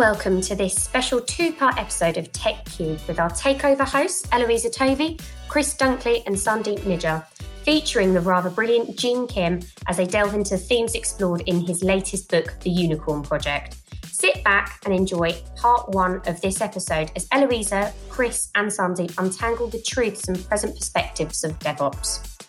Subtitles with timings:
[0.00, 4.70] welcome to this special two part episode of Tech Cube with our takeover hosts, Eloisa
[4.70, 7.22] Tovey, Chris Dunkley, and Sandeep Nijjar,
[7.64, 12.30] featuring the rather brilliant Gene Kim as they delve into themes explored in his latest
[12.30, 13.76] book, The Unicorn Project.
[14.06, 19.66] Sit back and enjoy part one of this episode as Eloisa, Chris, and Sandeep untangle
[19.66, 22.39] the truths and present perspectives of DevOps.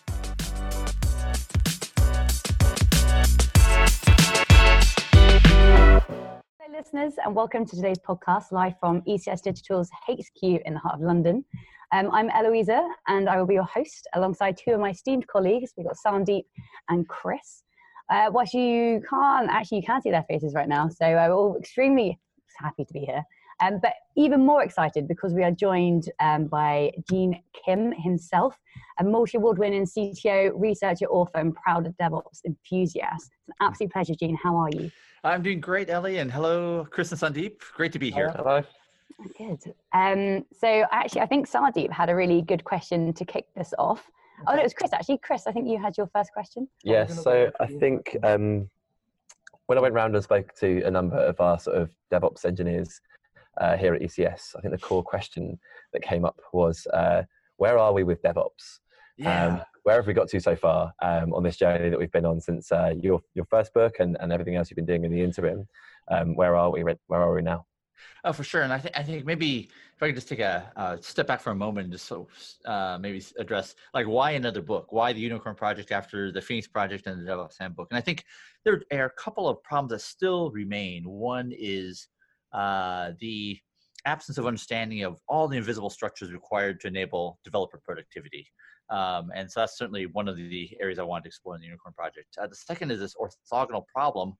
[6.72, 11.02] Listeners, and welcome to today's podcast live from ECS Digital's HQ in the heart of
[11.02, 11.44] London.
[11.92, 15.74] Um, I'm Eloisa, and I will be your host alongside two of my esteemed colleagues.
[15.76, 16.44] We've got Sandeep
[16.88, 17.64] and Chris.
[18.10, 21.34] Uh, what you can't actually, you can't see their faces right now, so uh, we're
[21.34, 22.18] all extremely
[22.58, 23.22] happy to be here.
[23.62, 28.58] Um, but even more excited because we are joined um, by Gene Kim himself,
[28.98, 33.30] a multi award winning CTO, researcher, author, and proud DevOps enthusiast.
[33.30, 34.36] It's an absolute pleasure, Gene.
[34.42, 34.90] How are you?
[35.22, 37.60] I'm doing great, Ellie, and hello, Chris and Sandeep.
[37.74, 38.30] Great to be here.
[38.30, 38.62] Hello.
[39.38, 39.60] Good.
[39.92, 44.10] Um, so actually, I think Sandeep had a really good question to kick this off.
[44.48, 45.18] Oh, no, it was Chris actually.
[45.18, 46.66] Chris, I think you had your first question.
[46.82, 47.22] Yes.
[47.22, 48.68] So I think um,
[49.66, 53.00] when I went round and spoke to a number of our sort of DevOps engineers
[53.60, 55.58] uh, here at ECS, I think the core question
[55.92, 57.22] that came up was, uh,
[57.56, 58.80] where are we with DevOps?
[59.16, 59.46] Yeah.
[59.46, 62.24] Um, where have we got to so far um, on this journey that we've been
[62.24, 65.12] on since uh, your your first book and, and everything else you've been doing in
[65.12, 65.66] the interim?
[66.10, 66.82] Um, where are we?
[66.82, 67.66] Where are we now?
[68.24, 68.62] Oh, for sure.
[68.62, 71.40] And I think I think maybe if I could just take a, a step back
[71.40, 72.28] for a moment and just so
[72.64, 74.92] uh, maybe address like why another book?
[74.92, 77.88] Why the Unicorn Project after the Phoenix Project and the DevOps Handbook?
[77.90, 78.24] And I think
[78.64, 81.08] there are a couple of problems that still remain.
[81.08, 82.08] One is
[82.52, 83.58] uh, the
[84.04, 88.46] absence of understanding of all the invisible structures required to enable developer productivity.
[88.90, 91.66] Um, and so that's certainly one of the areas I wanted to explore in the
[91.66, 92.36] Unicorn Project.
[92.40, 94.34] Uh, the second is this orthogonal problem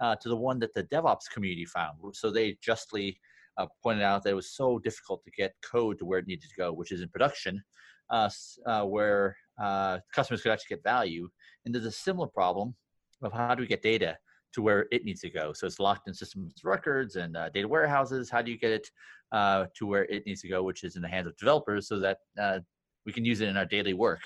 [0.00, 1.98] uh, to the one that the DevOps community found.
[2.12, 3.18] So they justly
[3.58, 6.48] uh, pointed out that it was so difficult to get code to where it needed
[6.48, 7.62] to go, which is in production,
[8.10, 8.28] uh,
[8.66, 11.28] uh, where uh, customers could actually get value.
[11.64, 12.74] And there's a similar problem
[13.22, 14.18] of how do we get data
[14.56, 15.52] to where it needs to go.
[15.52, 18.28] So it's locked in systems records and data warehouses.
[18.28, 18.90] How do you get it
[19.32, 22.18] to where it needs to go, which is in the hands of developers so that
[23.06, 24.20] we can use it in our daily work.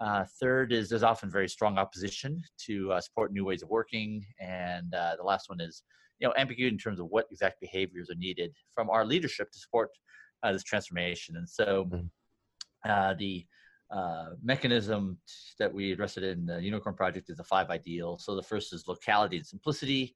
[0.00, 4.24] Uh, third is there's often very strong opposition to uh, support new ways of working.
[4.40, 5.82] And uh, the last one is,
[6.18, 9.58] you know, ambiguity in terms of what exact behaviors are needed from our leadership to
[9.58, 9.90] support
[10.42, 11.36] uh, this transformation.
[11.36, 12.90] And so mm-hmm.
[12.90, 13.46] uh, the
[13.94, 15.18] uh, mechanism
[15.58, 18.18] that we addressed it in the Unicorn Project is the five ideal.
[18.18, 20.14] So the first is locality and simplicity.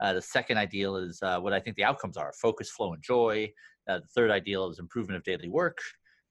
[0.00, 3.52] the second ideal is what I think the outcomes are focus, flow, and joy.
[3.86, 5.78] the third ideal is improvement of daily work.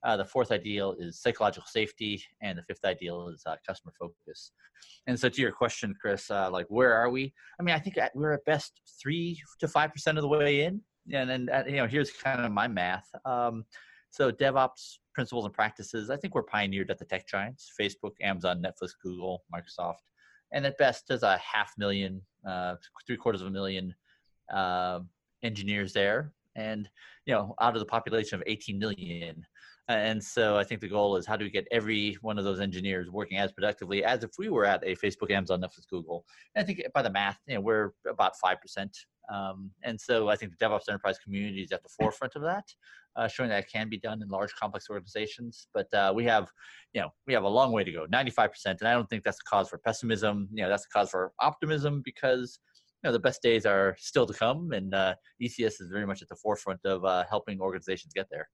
[0.03, 4.51] Uh, the fourth ideal is psychological safety, and the fifth ideal is uh, customer focus.
[5.07, 7.33] And so, to your question, Chris, uh, like where are we?
[7.59, 10.81] I mean, I think we're at best three to five percent of the way in.
[11.11, 13.09] And then, uh, you know, here's kind of my math.
[13.25, 13.65] Um,
[14.09, 16.09] so, DevOps principles and practices.
[16.09, 20.03] I think we're pioneered at the tech giants: Facebook, Amazon, Netflix, Google, Microsoft,
[20.51, 22.75] and at best, there's a half million, uh,
[23.05, 23.93] three quarters of a million
[24.53, 24.99] uh,
[25.43, 26.89] engineers there, and
[27.25, 29.45] you know, out of the population of 18 million
[29.89, 32.59] and so I think the goal is how do we get every one of those
[32.59, 36.25] engineers working as productively as if we were at a Facebook, Amazon, Netflix, Google.
[36.53, 38.95] And I think by the math, you know, we're about five percent.
[39.33, 42.65] Um, and so I think the DevOps enterprise community is at the forefront of that,
[43.15, 45.67] uh, showing that it can be done in large, complex organizations.
[45.73, 46.49] But uh, we have,
[46.93, 48.49] you know, we have a long way to go, 95%.
[48.65, 50.47] And I don't think that's a cause for pessimism.
[50.53, 52.59] You know, that's a cause for optimism because
[53.03, 56.21] you know the best days are still to come, and uh, ECS is very much
[56.21, 58.49] at the forefront of uh, helping organizations get there.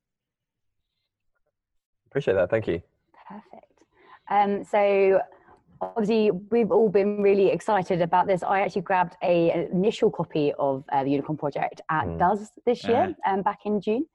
[2.07, 2.51] Appreciate that.
[2.51, 2.81] Thank you.
[3.27, 3.73] Perfect.
[4.29, 5.19] Um, so
[5.81, 8.43] obviously we've all been really excited about this.
[8.43, 12.19] I actually grabbed a, an initial copy of uh, the Unicorn Project at mm.
[12.19, 13.34] DUS this year, uh-huh.
[13.34, 14.05] um, back in June,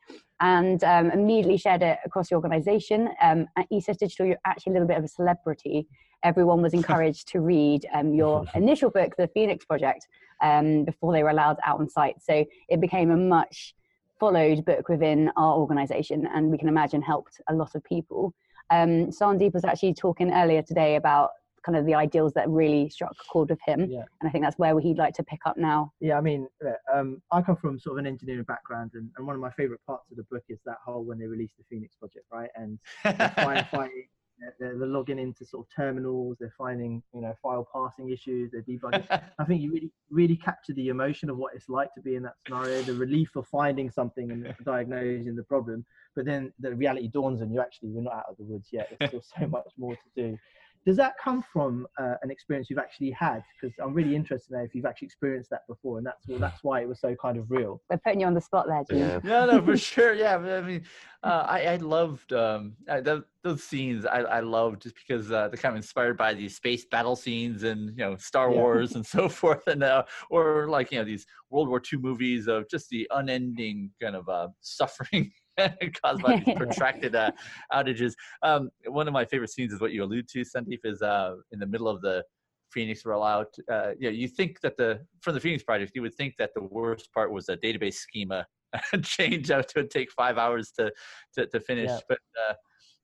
[0.40, 3.08] and um, immediately shared it across the organisation.
[3.22, 5.86] Um, at ECS Digital, you're actually a little bit of a celebrity.
[6.22, 10.06] Everyone was encouraged to read um, your initial book, The Phoenix Project,
[10.42, 12.16] um, before they were allowed out on site.
[12.22, 13.74] So it became a much
[14.18, 18.34] followed book within our organization and we can imagine helped a lot of people.
[18.70, 21.30] Um, Sandeep was actually talking earlier today about
[21.64, 23.90] kind of the ideals that really struck a chord with him.
[23.90, 24.04] Yeah.
[24.20, 25.92] And I think that's where he'd like to pick up now.
[26.00, 26.48] Yeah, I mean,
[26.92, 29.80] um, I come from sort of an engineering background, and, and one of my favorite
[29.86, 32.50] parts of the book is that whole when they released the Phoenix project, right?
[32.56, 34.06] And firefighting
[34.58, 36.36] they're, they're, logging into sort of terminals.
[36.40, 38.50] They're finding, you know, file parsing issues.
[38.50, 39.06] They're debugging.
[39.38, 42.22] I think you really, really capture the emotion of what it's like to be in
[42.24, 45.84] that scenario, the relief of finding something and diagnosing the problem.
[46.16, 47.60] But then the reality dawns and you.
[47.60, 48.90] Actually, we're not out of the woods yet.
[48.98, 50.38] There's still so much more to do.
[50.86, 53.42] Does that come from uh, an experience you've actually had?
[53.60, 56.64] Because I'm really interested now if you've actually experienced that before, and that's well, that's
[56.64, 57.82] why it was so kind of real.
[57.90, 58.98] We're putting you on the spot there, Gene.
[58.98, 60.14] Yeah, no, no, for sure.
[60.14, 60.82] Yeah, I mean,
[61.22, 64.06] uh, I, I loved um, I, those, those scenes.
[64.06, 67.62] I, I loved just because uh, they're kind of inspired by these space battle scenes
[67.62, 68.56] and you know Star yeah.
[68.56, 72.48] Wars and so forth, and uh, or like you know these World War II movies
[72.48, 75.30] of just the unending kind of uh, suffering
[76.02, 77.30] caused by these protracted uh,
[77.72, 78.14] outages.
[78.42, 81.58] Um, one of my favorite scenes is what you allude to, Sandeep, is uh, in
[81.58, 82.24] the middle of the
[82.70, 83.46] Phoenix rollout.
[83.70, 86.50] Uh, you know, you think that the from the Phoenix project, you would think that
[86.54, 88.46] the worst part was a database schema
[89.02, 90.92] change out to take five hours to
[91.34, 91.98] to, to finish, yeah.
[92.08, 92.18] but.
[92.48, 92.54] Uh,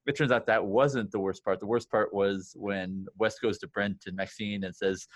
[0.06, 1.58] it turns out that wasn't the worst part.
[1.58, 5.08] The worst part was when Wes goes to Brent and Maxine and says,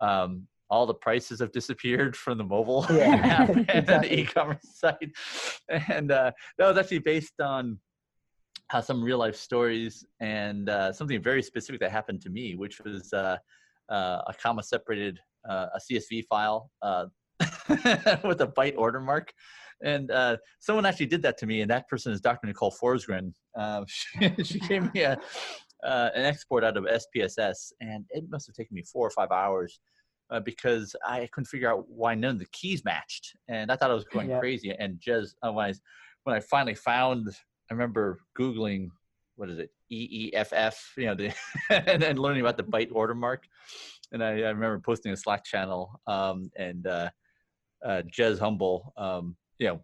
[0.00, 4.08] um, all the prices have disappeared from the mobile yeah, and exactly.
[4.08, 5.12] the e-commerce site.
[5.68, 7.78] And uh, that was actually based on
[8.72, 12.80] uh, some real life stories and uh, something very specific that happened to me, which
[12.80, 13.36] was uh,
[13.90, 16.70] uh, a comma separated uh, a CSV file
[18.24, 19.30] with a byte order mark.
[19.84, 20.10] And
[20.58, 22.46] someone actually did that to me, and that person is Dr.
[22.46, 23.34] Nicole Forsgren.
[23.88, 25.18] she, she gave me a,
[25.82, 29.80] an export out of SPSS, and it must have taken me four or five hours
[30.32, 33.90] uh, because I couldn't figure out why none of the keys matched, and I thought
[33.90, 34.40] I was going yeah.
[34.40, 34.74] crazy.
[34.78, 35.74] And just uh, when I
[36.24, 37.28] when I finally found,
[37.70, 38.88] I remember googling
[39.36, 41.32] what is it EEFF, you know, the
[41.70, 43.44] and then learning about the byte order mark.
[44.12, 47.10] And I, I remember posting a Slack channel, um, and uh,
[47.84, 49.80] uh, Jez Humble, um, you know,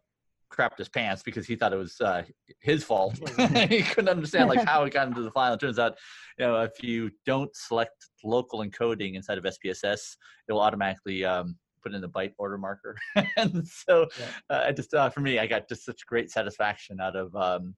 [0.50, 2.23] crapped his pants because he thought it was uh,
[2.61, 3.19] his fault.
[3.69, 5.55] he couldn't understand like how it got into the file.
[5.55, 5.97] It turns out,
[6.39, 7.93] you know, if you don't select
[8.25, 10.17] local encoding inside of SPSS,
[10.49, 12.97] it will automatically um, put in the byte order marker.
[13.37, 14.27] and so, yeah.
[14.56, 17.75] uh, I just uh, for me, I got just such great satisfaction out of um,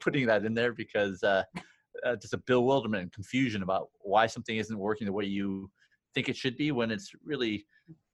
[0.00, 1.42] putting that in there because uh,
[2.04, 5.70] uh, just a bewilderment and confusion about why something isn't working the way you
[6.14, 7.66] think it should be when it's really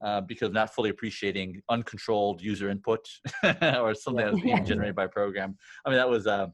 [0.05, 3.07] uh, because not fully appreciating uncontrolled user input
[3.63, 5.57] or something that's being generated by a program.
[5.85, 6.47] I mean, that was uh,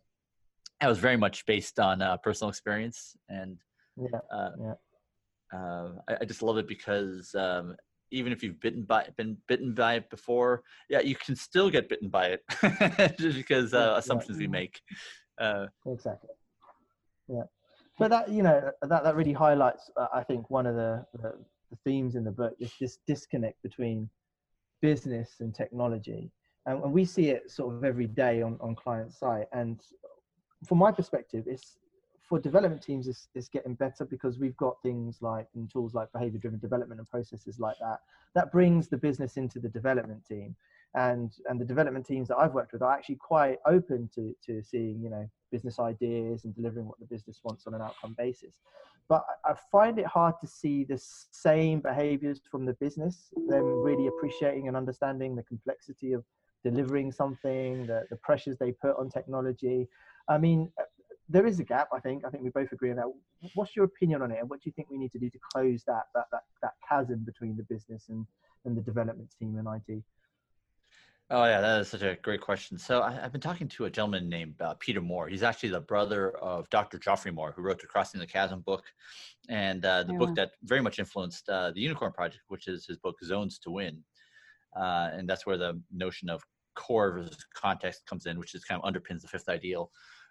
[0.81, 3.59] that was very much based on uh, personal experience, and
[3.97, 4.75] yeah, uh, yeah.
[5.53, 7.77] Uh, I, I, just love it because um,
[8.11, 11.89] even if you've bitten by been bitten by it before, yeah, you can still get
[11.89, 14.81] bitten by it just because uh, assumptions we make.
[15.87, 16.31] exactly.
[17.29, 17.45] Yeah
[17.99, 21.33] but that you know that that really highlights uh, i think one of the, the,
[21.75, 24.09] the themes in the book is this disconnect between
[24.81, 26.31] business and technology.
[26.67, 29.47] And, and we see it sort of every day on on client site.
[29.53, 29.81] And
[30.67, 31.77] from my perspective it's
[32.29, 36.11] for development teams it's, it's getting better because we've got things like and tools like
[36.13, 37.99] behavior driven development and processes like that
[38.35, 40.55] that brings the business into the development team.
[40.97, 44.63] And and the development teams that I've worked with are actually quite open to to
[44.63, 48.55] seeing you know business ideas and delivering what the business wants on an outcome basis.
[49.09, 54.07] But I find it hard to see the same behaviors from the business, them really
[54.07, 56.25] appreciating and understanding the complexity of
[56.63, 59.87] delivering something, the, the pressures they put on technology.
[60.29, 60.85] I mean, uh,
[61.29, 62.25] there is a gap, I think.
[62.25, 63.07] I think we both agree on that.
[63.55, 65.39] What's your opinion on it, and what do you think we need to do to
[65.53, 68.27] close that that that, that chasm between the business and,
[68.65, 70.03] and the development team and IT?
[71.31, 72.79] Oh yeah, that is such a great question.
[72.79, 75.27] So I, have been talking to a gentleman named uh, Peter Moore.
[75.27, 76.99] He's actually the brother of Dr.
[76.99, 78.85] Geoffrey Moore, who wrote the Crossing the Chasm book,
[79.49, 80.19] and uh, the yeah.
[80.19, 83.71] book that very much influenced uh, the Unicorn Project, which is his book Zones to
[83.71, 84.03] Win,
[84.77, 86.43] uh, and that's where the notion of
[86.77, 89.91] core versus context comes in, which is kind of underpins the fifth ideal.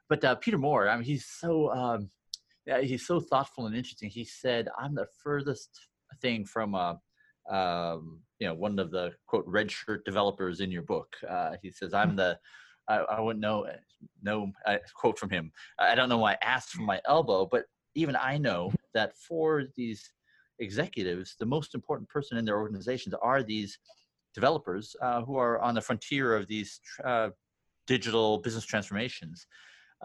[0.10, 2.12] But uh, Peter Moore, I mean, he's so um,
[2.68, 4.12] yeah, he's so thoughtful and interesting.
[4.12, 5.72] He said, "I'm the furthest
[6.22, 7.00] thing from a
[7.50, 11.16] um, you know one of the quote red shirt developers in your book.
[11.28, 12.38] Uh, he says, "I'm the
[12.88, 13.68] I, I wouldn't know
[14.22, 15.52] no I, quote from him.
[15.80, 19.64] I don't know why I asked for my elbow, but even I know that for
[19.76, 20.12] these
[20.60, 23.78] executives, the most important person in their organizations are these
[24.34, 27.30] developers uh, who are on the frontier of these uh,
[27.88, 29.48] digital business transformations.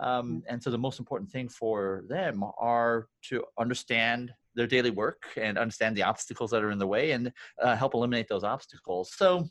[0.01, 0.43] Um, mm.
[0.49, 5.57] and so the most important thing for them are to understand their daily work and
[5.57, 9.13] understand the obstacles that are in the way and uh, help eliminate those obstacles.
[9.17, 9.49] So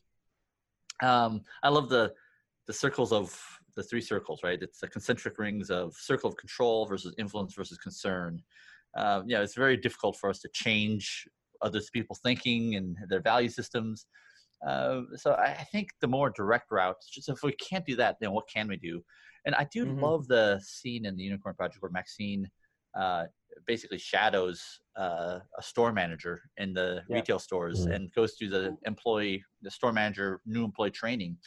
[1.02, 2.14] um, I love the
[2.68, 3.42] the circles of
[3.78, 4.62] the three circles, right?
[4.62, 8.44] It's the concentric rings of circle of control versus influence versus concern.
[8.98, 11.26] Um, yeah, it's very difficult for us to change
[11.62, 14.06] other people's thinking and their value systems.
[14.68, 18.34] Uh, so I think the more direct route, just if we can't do that, then
[18.34, 19.02] what can we do?
[19.46, 20.04] And I do mm-hmm.
[20.04, 22.50] love the scene in the Unicorn Project where Maxine
[23.00, 23.26] uh,
[23.66, 24.64] basically shadows
[24.98, 27.16] uh, a store manager in the yeah.
[27.16, 27.94] retail stores mm-hmm.
[27.94, 31.38] and goes through the employee, the store manager, new employee training.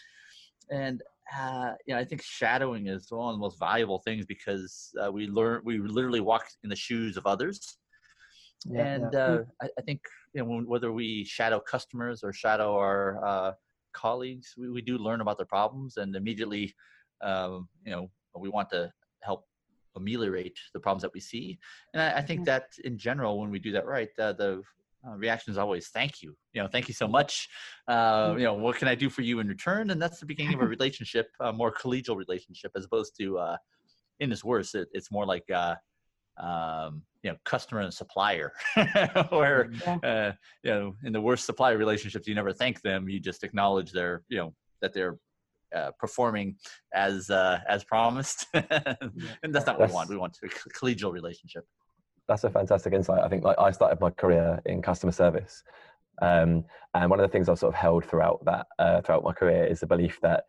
[0.71, 1.03] And
[1.39, 5.11] uh, you know, I think shadowing is one of the most valuable things because uh,
[5.13, 7.79] we learn, we literally walk in the shoes of others.
[8.67, 9.19] Yeah, and yeah.
[9.19, 10.01] Uh, I, I, think
[10.35, 13.53] you know whether we shadow customers or shadow our uh,
[13.95, 16.75] colleagues, we, we do learn about their problems, and immediately,
[17.23, 19.47] um, you know, we want to help
[19.97, 21.59] ameliorate the problems that we see.
[21.95, 24.63] And I, I think that in general, when we do that right, uh, the
[25.07, 26.37] uh, reaction is always thank you.
[26.53, 27.49] You know thank you so much.
[27.89, 29.91] Uh, you know what can i do for you in return?
[29.91, 33.57] And that's the beginning of a relationship a more collegial relationship as opposed to uh,
[34.21, 35.75] in its worse it, it's more like uh,
[36.39, 38.53] um, you know customer and supplier.
[39.31, 39.71] Where
[40.03, 40.33] uh,
[40.63, 43.09] you know in the worst supplier relationships you never thank them.
[43.09, 45.19] You just acknowledge their you know that they're
[45.75, 46.57] uh, performing
[46.95, 51.65] as uh, as promised and that's not what we want we want a collegial relationship
[52.31, 53.25] that's a fantastic insight.
[53.25, 55.65] I think like I started my career in customer service,
[56.23, 59.33] um, and one of the things I've sort of held throughout that uh, throughout my
[59.33, 60.45] career is the belief that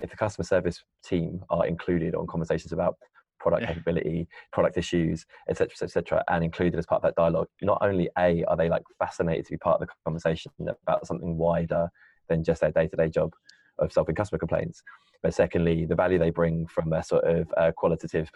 [0.00, 2.94] if the customer service team are included on conversations about
[3.40, 3.72] product yeah.
[3.72, 8.44] capability, product issues, etc., etc., and included as part of that dialogue, not only a
[8.44, 10.52] are they like fascinated to be part of the conversation
[10.86, 11.88] about something wider
[12.28, 13.32] than just their day-to-day job
[13.78, 14.82] of solving customer complaints,
[15.24, 18.30] but secondly, the value they bring from a sort of uh, qualitative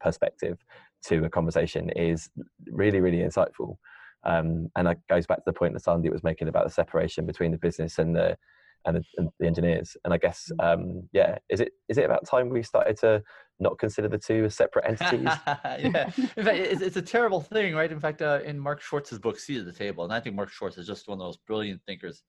[0.00, 0.58] perspective
[1.06, 2.30] to a conversation is
[2.70, 3.76] really, really insightful.
[4.24, 7.26] Um, and that goes back to the point that Sandy was making about the separation
[7.26, 8.36] between the business and the
[8.84, 9.96] and the, and the engineers.
[10.04, 13.20] And I guess, um, yeah, is it is it about time we started to
[13.58, 15.28] not consider the two as separate entities?
[15.46, 17.90] yeah, in fact, it's, it's, a terrible thing, right?
[17.90, 20.50] In fact, uh, in Mark Schwartz's book, Seat at the Table, and I think Mark
[20.50, 22.22] Schwartz is just one of those brilliant thinkers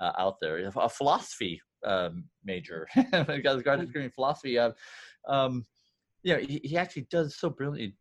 [0.00, 0.58] uh, out there.
[0.76, 4.58] A philosophy um, major, got his graduate degree in philosophy.
[4.58, 4.72] Uh,
[5.28, 5.64] um,
[6.22, 7.94] you know, he, he actually does so brilliantly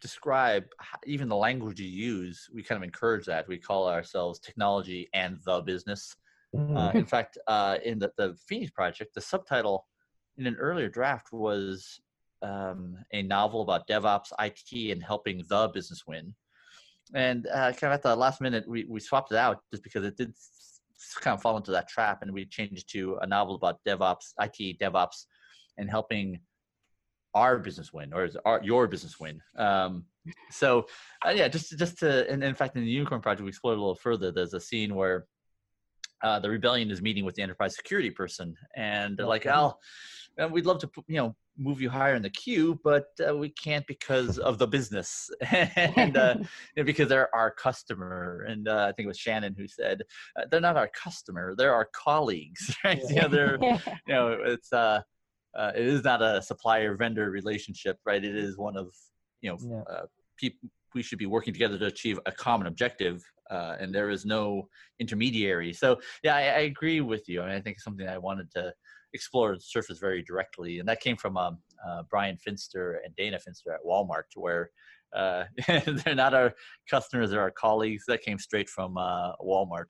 [0.00, 0.64] describe
[1.06, 2.48] even the language you use.
[2.52, 3.48] We kind of encourage that.
[3.48, 6.14] We call ourselves technology and the business.
[6.54, 6.76] Mm-hmm.
[6.76, 9.86] Uh, in fact, uh, in the, the Phoenix project, the subtitle
[10.36, 12.00] in an earlier draft was
[12.42, 16.34] um, a novel about DevOps, IT, and helping the business win.
[17.14, 20.04] And uh, kind of at the last minute, we, we swapped it out just because
[20.04, 20.32] it did
[21.20, 24.78] kind of fall into that trap, and we changed to a novel about DevOps, IT,
[24.78, 25.24] DevOps,
[25.76, 26.40] and helping
[27.34, 29.40] our business win or our, your business win.
[29.56, 30.04] Um,
[30.50, 30.86] so
[31.26, 33.80] uh, yeah, just just to and in fact in the Unicorn Project we explored a
[33.80, 34.30] little further.
[34.30, 35.26] There's a scene where
[36.22, 39.78] uh, the rebellion is meeting with the enterprise security person, and they're like, "Al,
[40.38, 43.50] oh, we'd love to you know move you higher in the queue, but uh, we
[43.50, 46.36] can't because of the business and, uh,
[46.76, 48.46] because they're our customer.
[48.48, 50.02] And uh, I think it was Shannon who said
[50.38, 53.00] uh, they're not our customer; they're our colleagues, right?
[53.08, 53.14] Yeah.
[53.14, 53.58] You know, they're
[54.06, 55.02] you know, it's uh,
[55.56, 58.24] uh, it is not a supplier vendor relationship, right?
[58.24, 58.88] It is one of
[59.40, 60.02] you know yeah.
[60.38, 64.24] people we should be working together to achieve a common objective uh, and there is
[64.24, 64.68] no
[64.98, 68.18] intermediary so yeah I, I, agree with you I, mean, I think it's something i
[68.18, 68.72] wanted to
[69.14, 73.72] explored Surface very directly, and that came from um, uh, Bryan Finster and Dana Finster
[73.72, 74.70] at Walmart, where
[75.14, 75.44] uh,
[75.86, 76.54] they're not our
[76.90, 78.04] customers; they're our colleagues.
[78.06, 79.86] That came straight from uh, Walmart,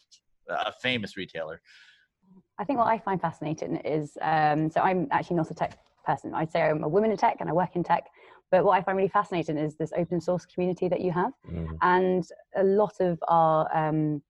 [0.49, 1.61] a famous retailer.
[2.59, 6.35] I think what I find fascinating is um, so I'm actually not a tech person.
[6.35, 8.05] I'd say I'm a woman in tech and I work in tech.
[8.51, 11.69] But what I find really fascinating is this open source community that you have, mm.
[11.83, 14.23] and a lot of our um,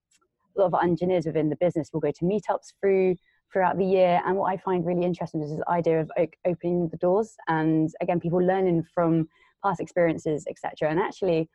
[0.57, 3.15] a lot of our engineers within the business will go to meetups through
[3.53, 4.21] throughout the year.
[4.27, 6.11] And what I find really interesting is this idea of
[6.47, 9.29] opening the doors and again, people learning from
[9.65, 10.91] past experiences, etc.
[10.91, 11.49] And actually,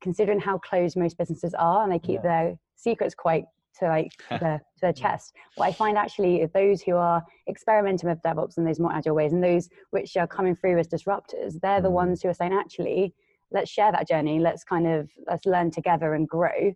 [0.00, 2.44] considering how closed most businesses are and they keep yeah.
[2.44, 3.44] their secrets quite
[3.78, 5.34] to like to their, to their chest.
[5.56, 9.14] What I find actually is those who are experimenting with DevOps and those more agile
[9.14, 11.92] ways and those which are coming through as disruptors, they're the mm.
[11.92, 13.14] ones who are saying, actually,
[13.50, 14.38] let's share that journey.
[14.38, 16.74] Let's kind of let's learn together and grow.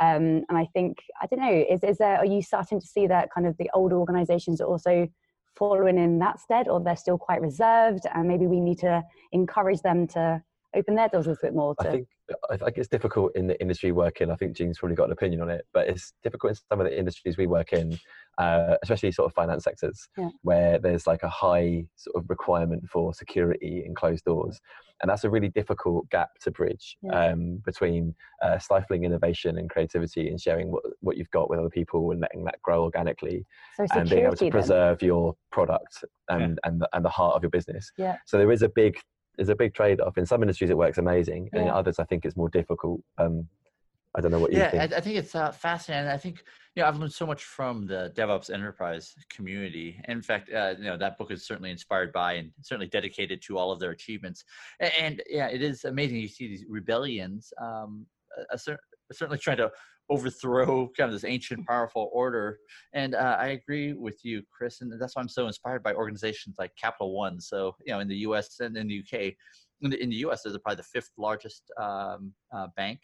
[0.00, 3.06] Um, and I think I don't know is is there are you starting to see
[3.06, 5.08] that kind of the older organisations are also
[5.56, 9.80] following in that stead, or they're still quite reserved, and maybe we need to encourage
[9.82, 10.42] them to
[10.74, 11.74] open their doors a little bit more.
[11.76, 11.88] To...
[11.88, 12.08] I think
[12.50, 14.30] I think it's difficult in the industry working.
[14.30, 16.86] I think Gene's probably got an opinion on it, but it's difficult in some of
[16.86, 17.98] the industries we work in,
[18.38, 20.30] uh, especially sort of finance sectors, yeah.
[20.42, 24.60] where there's like a high sort of requirement for security and closed doors
[25.02, 27.26] and that's a really difficult gap to bridge yeah.
[27.26, 31.70] um, between uh, stifling innovation and creativity and sharing what, what you've got with other
[31.70, 33.44] people and letting that grow organically
[33.76, 35.08] so and being able to preserve then.
[35.08, 36.70] your product and, yeah.
[36.70, 38.16] and, the, and the heart of your business yeah.
[38.26, 38.96] so there is a big
[39.36, 42.24] there's a big trade-off in some industries it works amazing and in others i think
[42.24, 43.46] it's more difficult um,
[44.16, 44.92] I don't know what you yeah, think.
[44.92, 46.08] I, I think it's uh, fascinating.
[46.08, 50.00] I think you know I've learned so much from the DevOps enterprise community.
[50.06, 53.58] In fact, uh, you know that book is certainly inspired by and certainly dedicated to
[53.58, 54.44] all of their achievements.
[54.78, 56.18] And, and yeah, it is amazing.
[56.18, 57.52] You see these rebellions.
[57.60, 58.06] Um,
[58.38, 58.78] a, a certain
[59.12, 59.70] certainly trying to
[60.10, 62.58] overthrow kind of this ancient powerful order.
[62.92, 66.56] And uh, i agree with you chris and that's why i'm so inspired by organizations
[66.58, 67.40] like capital one.
[67.40, 69.20] So you know in the us and in the uk
[69.82, 73.00] in the, in the us they're probably the fifth largest um, uh, bank.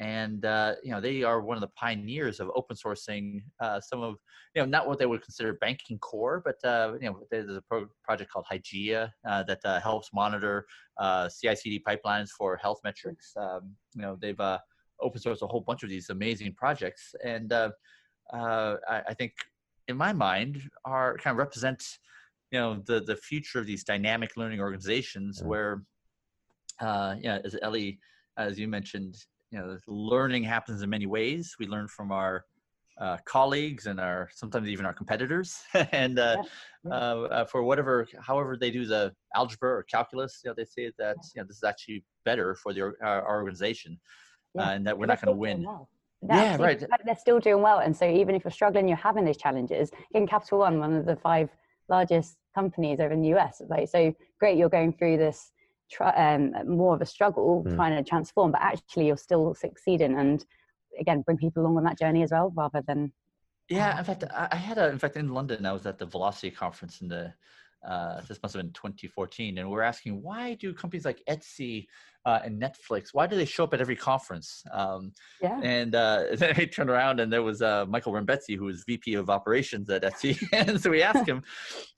[0.00, 4.02] And uh, you know they are one of the pioneers of open sourcing uh, some
[4.02, 4.16] of
[4.54, 7.62] you know not what they would consider banking core but uh, you know there's a
[7.62, 10.66] pro- project called Hygieia uh, that uh, helps monitor
[10.98, 13.32] uh, CI/CD pipelines for health metrics.
[13.36, 14.40] Um, you know they've
[15.00, 19.32] open source a whole bunch of these amazing projects, and I, I, think
[19.88, 21.82] in my mind are kind of represent
[22.50, 25.48] you know the the future of these dynamic learning organizations yeah.
[25.48, 25.82] where
[26.80, 27.98] yeah as Ellie
[28.36, 29.16] as you mentioned
[29.54, 31.54] you know, learning happens in many ways.
[31.60, 32.44] We learn from our
[33.00, 36.42] uh, colleagues and our sometimes even our competitors, and uh,
[36.84, 36.90] yeah.
[36.90, 40.92] Uh, uh, for whatever, however they do the algebra or calculus, you know, they say
[40.98, 43.98] that you know this is actually better for the our, our organization,
[44.54, 44.70] yeah.
[44.70, 45.64] and that we're not going to win.
[45.64, 45.88] Well.
[46.26, 46.82] yeah, right.
[47.04, 49.90] They're still doing well, and so even if you're struggling, you're having those challenges.
[50.12, 51.50] In Capital One, one of the five
[51.88, 55.52] largest companies over in the US, like so great, you're going through this
[55.90, 57.74] try, um, more of a struggle mm.
[57.74, 60.44] trying to transform, but actually you're still succeeding and
[60.98, 63.12] again bring people along on that journey as well, rather than.
[63.68, 64.90] Yeah, in fact, I had a.
[64.90, 67.32] In fact, in London, I was at the Velocity conference in the.
[67.86, 71.86] Uh, this must have been 2014, and we're asking why do companies like Etsy
[72.26, 74.62] uh, and Netflix why do they show up at every conference?
[74.72, 75.12] Um,
[75.42, 75.60] yeah.
[75.62, 79.14] And uh, then I turned around and there was uh, Michael Rembetsy, who was VP
[79.14, 81.42] of operations at Etsy, and so we asked him,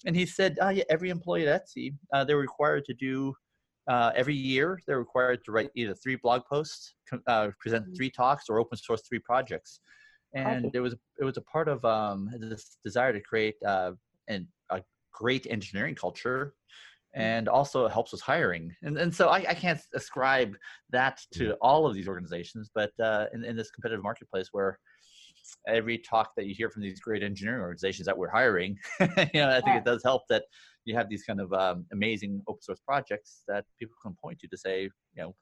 [0.04, 3.34] and he said, "Oh yeah, every employee at Etsy uh, they're required to do
[3.88, 6.94] uh, every year, they're required to write either three blog posts,
[7.28, 7.94] uh, present mm-hmm.
[7.94, 9.80] three talks, or open source three projects.
[10.34, 13.92] And it was it was a part of um, this desire to create uh,
[14.28, 14.82] an, a
[15.16, 16.52] great engineering culture,
[17.16, 17.22] mm-hmm.
[17.22, 18.72] and also it helps with hiring.
[18.82, 20.54] And and so I, I can't ascribe
[20.90, 24.78] that to all of these organizations, but uh, in, in this competitive marketplace where
[25.68, 29.06] every talk that you hear from these great engineering organizations that we're hiring, you
[29.40, 29.78] know, I think yeah.
[29.78, 30.44] it does help that
[30.84, 34.48] you have these kind of um, amazing open source projects that people can point to
[34.48, 35.34] to say, you know,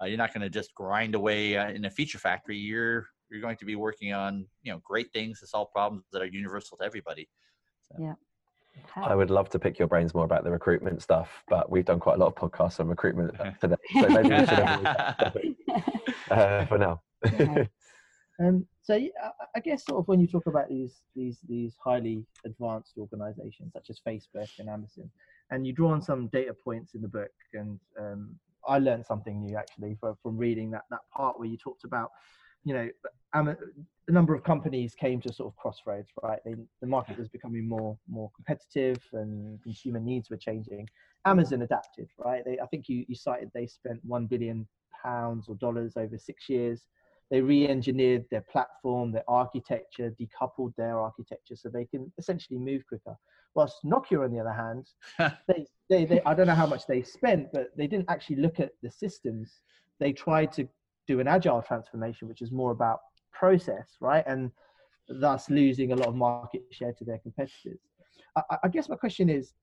[0.00, 2.56] uh, you're not going to just grind away uh, in a feature factory.
[2.56, 6.22] You're you're going to be working on you know great things to solve problems that
[6.22, 7.28] are universal to everybody.
[7.82, 8.02] So.
[8.02, 8.14] Yeah.
[8.96, 12.00] I would love to pick your brains more about the recruitment stuff, but we've done
[12.00, 15.36] quite a lot of podcasts on recruitment today, so maybe we should have
[16.30, 17.02] uh, for now.
[18.40, 18.94] Um, so
[19.54, 23.90] I guess sort of when you talk about these these these highly advanced organizations such
[23.90, 25.10] as Facebook and Amazon,
[25.50, 28.34] and you draw on some data points in the book, and um,
[28.66, 32.12] I learned something new actually from, from reading that that part where you talked about,
[32.64, 32.88] you know,
[33.34, 36.40] a number of companies came to sort of crossroads, right?
[36.44, 40.88] They, the market was becoming more more competitive, and consumer needs were changing.
[41.26, 42.42] Amazon adapted, right?
[42.44, 44.66] They, I think you, you cited they spent one billion
[45.02, 46.86] pounds or dollars over six years
[47.30, 53.16] they re-engineered their platform, their architecture, decoupled their architecture so they can essentially move quicker.
[53.54, 54.88] Whilst Nokia, on the other hand,
[55.48, 58.58] they, they, they, I don't know how much they spent, but they didn't actually look
[58.58, 59.60] at the systems.
[60.00, 60.68] They tried to
[61.06, 63.00] do an agile transformation, which is more about
[63.32, 64.24] process, right?
[64.26, 64.50] And
[65.08, 67.80] thus losing a lot of market share to their competitors.
[68.36, 69.54] I, I guess my question is,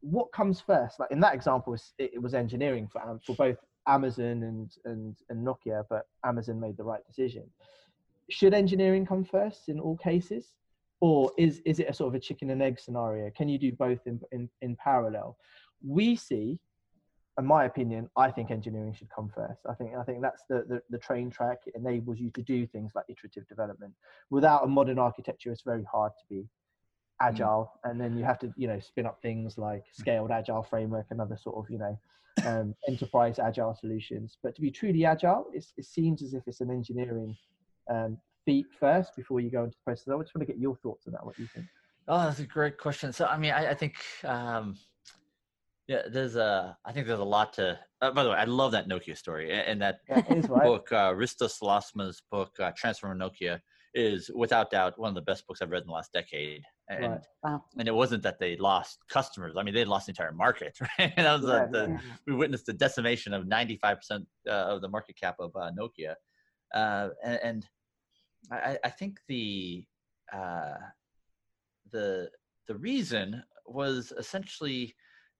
[0.00, 0.98] what comes first?
[0.98, 5.46] Like in that example, it was engineering for, um, for both Amazon and, and, and
[5.46, 7.44] Nokia, but Amazon made the right decision.
[8.28, 10.54] Should engineering come first in all cases?
[11.00, 13.30] Or is, is it a sort of a chicken and egg scenario?
[13.30, 15.36] Can you do both in, in, in parallel?
[15.84, 16.60] We see,
[17.38, 19.60] in my opinion, I think engineering should come first.
[19.68, 21.60] I think I think that's the, the, the train track.
[21.66, 23.94] It enables you to do things like iterative development.
[24.30, 26.48] Without a modern architecture, it's very hard to be mm.
[27.20, 31.06] agile and then you have to you know spin up things like scaled agile framework
[31.10, 31.98] and other sort of you know
[32.44, 34.36] um, enterprise agile solutions.
[34.42, 37.36] But to be truly agile, it seems as if it's an engineering
[37.90, 40.08] um, feat first before you go into the process.
[40.08, 41.24] I just want to get your thoughts on that.
[41.24, 41.66] What you think?
[42.08, 43.12] Oh, that's a great question.
[43.12, 44.76] So, I mean, I, I think, um,
[45.92, 48.72] yeah, there's a, I think there's a lot to, uh, by the way, I love
[48.72, 53.60] that Nokia story and, that yeah, book, uh, Risto Siilasmaa's book, uh, Transform Nokia
[53.94, 56.62] is without doubt one of the best books I've read in the last decade.
[56.88, 57.20] And right.
[57.44, 57.64] wow.
[57.78, 59.54] and it wasn't that they lost customers.
[59.58, 60.78] I mean, they lost the entire market.
[60.98, 61.14] Right?
[61.14, 65.36] that was yeah, the, we witnessed the decimation of 95% uh, of the market cap
[65.40, 66.14] of uh, Nokia.
[66.74, 67.66] Uh, and, and
[68.50, 69.84] I, I, think the
[70.32, 70.76] uh,
[71.90, 72.30] the
[72.66, 74.94] the reason was essentially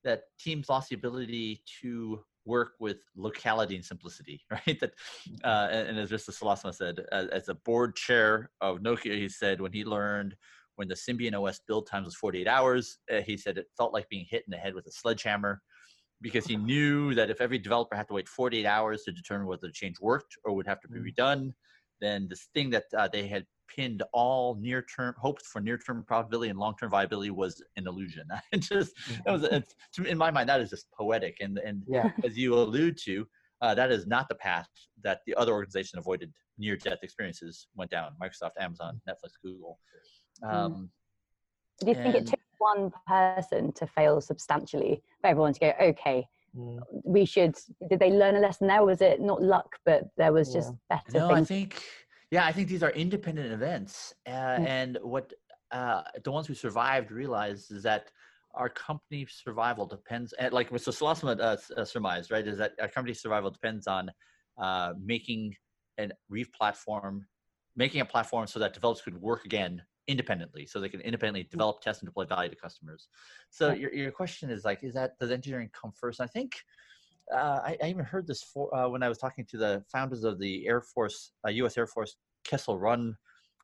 [0.04, 4.80] that teams lost the ability to work with locality and simplicity, right?
[4.80, 4.92] That,
[5.28, 5.34] mm-hmm.
[5.44, 6.30] uh, and, as Mr.
[6.30, 10.36] Siilasmaa said, as, as, a board chair of Nokia, he said when he learned
[10.76, 14.08] when the Symbian OS build time was 48 hours, uh, he said it felt like
[14.08, 15.60] being hit in the head with a sledgehammer
[16.20, 19.66] because he knew that if every developer had to wait 48 hours to determine whether
[19.66, 21.12] the change worked or would have to be mm.
[21.12, 21.52] redone,
[22.00, 26.04] then this thing that uh, they had pinned all near term hopes for near term
[26.06, 28.26] probability and long term viability was an illusion.
[28.58, 28.92] just
[29.24, 29.74] that was it's,
[30.06, 32.10] in my mind that is just poetic and and Yeah.
[32.24, 33.26] as you allude to.
[33.60, 34.66] Uh, that is not the path
[35.04, 39.78] that the other organization avoided near death experiences went down Microsoft, Amazon, Netflix, Google.
[40.48, 40.90] Um,
[41.78, 46.26] Do you think it took one person to fail substantially for everyone to go, okay,
[46.54, 46.80] Mm.
[47.04, 47.56] we should?
[47.88, 48.84] Did they learn a lesson there?
[48.84, 50.60] Was it not luck, but there was Yeah.
[50.60, 51.48] just better No, I things?
[51.48, 51.82] think,
[52.32, 54.14] yeah, I think these are independent events.
[54.26, 54.66] Uh, Mm.
[54.66, 55.32] And what
[55.70, 58.10] uh, the ones who survived realized is that
[58.54, 60.90] our company survival depends, and like Mr.
[60.92, 64.10] Siilasmaa uh, uh, surmised, right, is that our company survival depends on
[64.58, 65.54] uh, making
[65.98, 67.26] an Reef platform,
[67.76, 71.80] making a platform so that developers could work again independently, so they can independently develop,
[71.80, 73.08] test, and deploy value to customers.
[73.50, 76.20] So your, your question is like, is that, does engineering come first?
[76.20, 76.52] I think
[77.30, 80.24] uh, I, I even heard this for, uh, when I was talking to the founders
[80.24, 81.76] of the Air Force, uh, U.S.
[81.78, 83.16] Air Force Kessel Run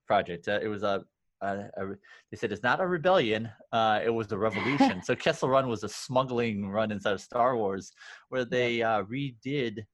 [0.06, 0.48] project.
[0.48, 1.04] Uh, it was a,
[1.42, 1.86] a, a,
[2.30, 5.02] they said it's not a rebellion, uh, it was a revolution.
[5.02, 7.92] so Kessel Run was a smuggling run inside of Star Wars,
[8.28, 9.84] where they uh, redid,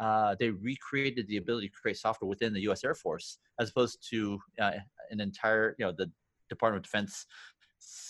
[0.00, 2.84] uh, they recreated the ability to create software within the U.S.
[2.84, 4.72] Air Force, as opposed to uh,
[5.10, 6.10] an entire, you know, the
[6.48, 7.26] Department of Defense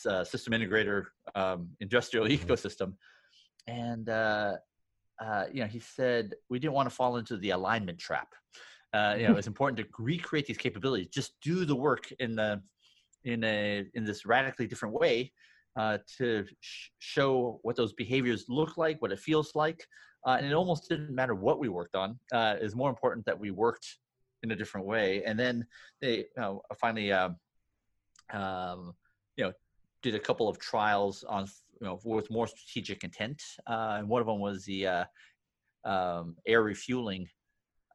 [0.07, 2.95] uh, system integrator um, industrial ecosystem.
[3.67, 4.55] And uh,
[5.21, 8.29] uh, you know, he said we didn't want to fall into the alignment trap.
[8.93, 11.09] Uh, you know, it's important to recreate these capabilities.
[11.09, 12.63] Just do the work in the
[13.25, 15.33] in a in this radically different way
[15.77, 19.87] uh, to sh- show what those behaviors look like, what it feels like,
[20.27, 22.19] uh, and it almost didn't matter what we worked on.
[22.33, 23.99] Uh, it's more important that we worked
[24.43, 25.23] in a different way.
[25.25, 25.67] And then
[26.01, 27.37] they you know, finally, um,
[28.33, 28.95] um,
[29.37, 29.53] you know,
[30.03, 31.47] did a couple of trials on
[31.81, 35.05] you know with more strategic intent, uh, and one of them was the uh,
[35.85, 37.29] um, air refueling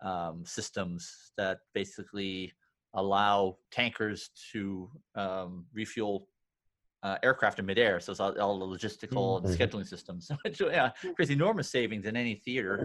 [0.02, 2.54] um, systems that basically
[2.94, 6.28] allow tankers to um, refuel
[7.04, 8.00] uh, aircraft in midair.
[8.00, 9.58] So it's all, all the logistical and Mhm.
[9.58, 12.80] scheduling systems, which yeah, creates enormous savings in any theater.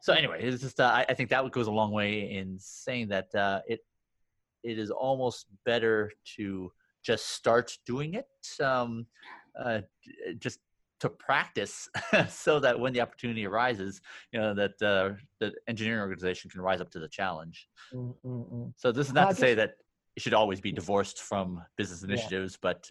[0.00, 3.08] So anyway, it's just uh, I, I think that goes a long way in saying
[3.08, 3.80] that uh, it
[4.62, 6.72] it is almost better to
[7.04, 8.26] just start doing it,
[8.60, 9.06] um,
[9.58, 9.80] uh,
[10.38, 10.58] just
[11.00, 11.88] to practice,
[12.28, 14.00] so that when the opportunity arises,
[14.32, 17.68] you know that uh, the engineering organization can rise up to the challenge.
[17.94, 18.72] Mm, mm, mm.
[18.76, 19.74] So this is not I to say that
[20.16, 22.08] it should always be divorced from business Yeah.
[22.08, 22.88] initiatives, but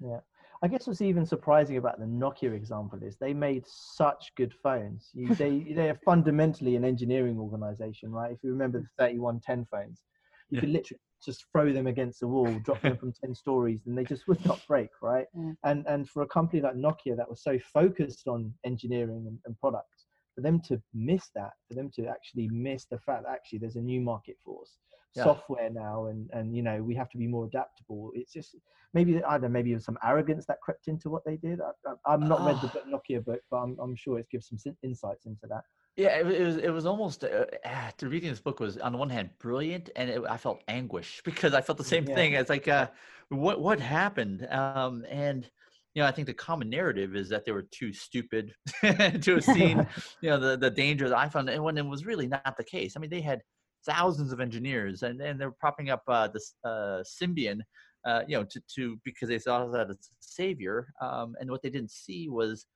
[0.00, 0.20] Yeah.
[0.62, 5.10] I guess what's even surprising about the Nokia example is they made such good phones.
[5.12, 8.32] You, they they're fundamentally an engineering organization, right?
[8.32, 10.02] If you remember the 3110 phones,
[10.48, 10.60] you Yeah.
[10.60, 14.04] could literally just throw them against the wall, drop them from 10 stories, and they
[14.04, 15.26] just would not break, right?
[15.36, 15.56] Mm.
[15.64, 19.58] And and for a company like Nokia that was so focused on engineering and, and
[19.58, 20.03] products,
[20.34, 23.76] for them to miss that, for them to actually miss the fact that actually there's
[23.76, 24.78] a new market force,
[25.14, 25.22] Yeah.
[25.24, 28.10] software now, and and you know we have to be more adaptable.
[28.14, 28.56] It's just
[28.94, 31.60] maybe I don't know, maybe it was some arrogance that crept into what they did.
[31.60, 32.68] I, I, I've not read the Ah.
[32.68, 35.62] book, Nokia book, but I'm, I'm sure it gives some insights into that.
[35.96, 38.92] Yeah, it, it was it was almost uh, ah, to reading this book was on
[38.92, 42.14] the one hand brilliant, and it, I felt anguish because I felt the same Yeah.
[42.14, 42.32] thing.
[42.34, 42.88] It's like, uh,
[43.28, 44.46] what what happened?
[44.50, 45.48] Um, and
[45.94, 49.44] you know, I think the common narrative is that they were too stupid to have
[49.44, 49.86] seen
[50.22, 52.64] you know the the danger of the iPhone, and when it was really not the
[52.64, 52.94] case.
[52.96, 53.40] I mean, they had
[53.86, 57.60] thousands of engineers, and and they were propping up uh, this uh, Symbian.
[58.04, 61.62] Uh, you know, to, to because they saw that as a savior, um, and what
[61.62, 62.66] they didn't see was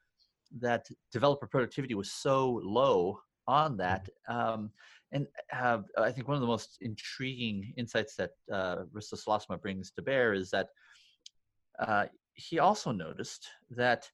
[0.61, 4.09] that developer productivity was so low on that.
[4.29, 4.71] Um,
[5.13, 9.91] and uh, I think one of the most intriguing insights that uh, Risto Siilasmaa brings
[9.93, 10.69] to bear is that
[11.79, 12.07] uh,
[12.39, 14.09] he also noticed that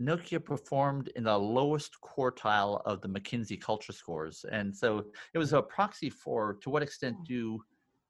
[0.00, 4.44] Nokia performed in the lowest quartile of the McKinsey culture scores.
[4.52, 7.62] And so it was a proxy for to what extent do,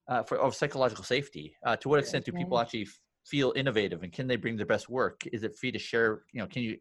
[0.08, 4.02] uh, for of psychological safety, uh, to what extent do people actually f- feel innovative
[4.02, 5.24] and can they bring their best work?
[5.32, 6.76] Is it free to share, you know, can you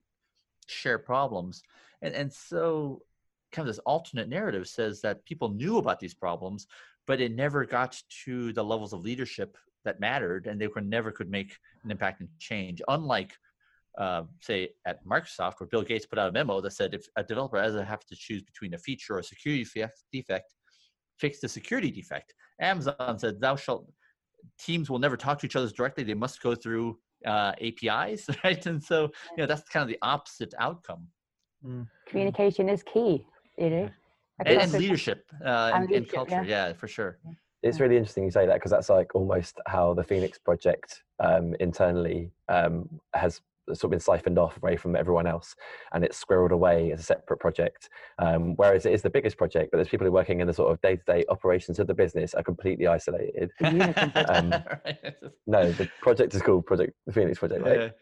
[0.67, 1.61] share problems?
[2.01, 3.03] And, and so
[3.51, 6.65] kind of this alternate narrative says that people knew about these problems,
[7.05, 9.55] but it never got to the levels of leadership
[9.89, 11.51] that mattered and they could never could make
[11.83, 12.81] an impact and change.
[12.87, 13.31] Unlike
[13.97, 17.23] uh, say at Microsoft, where Bill Gates put out a memo that said if a
[17.23, 20.49] developer doesn't have to choose between a feature or a security fe- defect,
[21.17, 22.33] fix the security defect.
[22.61, 23.83] Amazon said, "Thou shalt."
[24.57, 28.63] Teams will never talk to each other directly; they must go through uh, APIs, right?
[28.71, 28.97] And so,
[29.35, 31.07] you know, that's kind of the opposite outcome.
[32.07, 33.25] Communication is key.
[33.57, 33.89] You know,
[34.45, 36.67] And, and leadership uh, And and, and leadership, culture, yeah.
[36.67, 37.19] yeah, for sure.
[37.61, 41.55] It's really interesting you say that because that's like almost how the Phoenix project um,
[41.59, 43.41] internally um, has
[43.75, 45.55] sort of been siphoned off away from everyone else
[45.93, 49.69] and it's squirreled away as a separate project um, whereas it is the biggest project
[49.71, 52.33] but there's people who are working in the sort of day-to-day operations of the business
[52.33, 53.51] are completely isolated.
[54.29, 54.53] Um,
[55.47, 57.93] no the project is called project the phoenix project right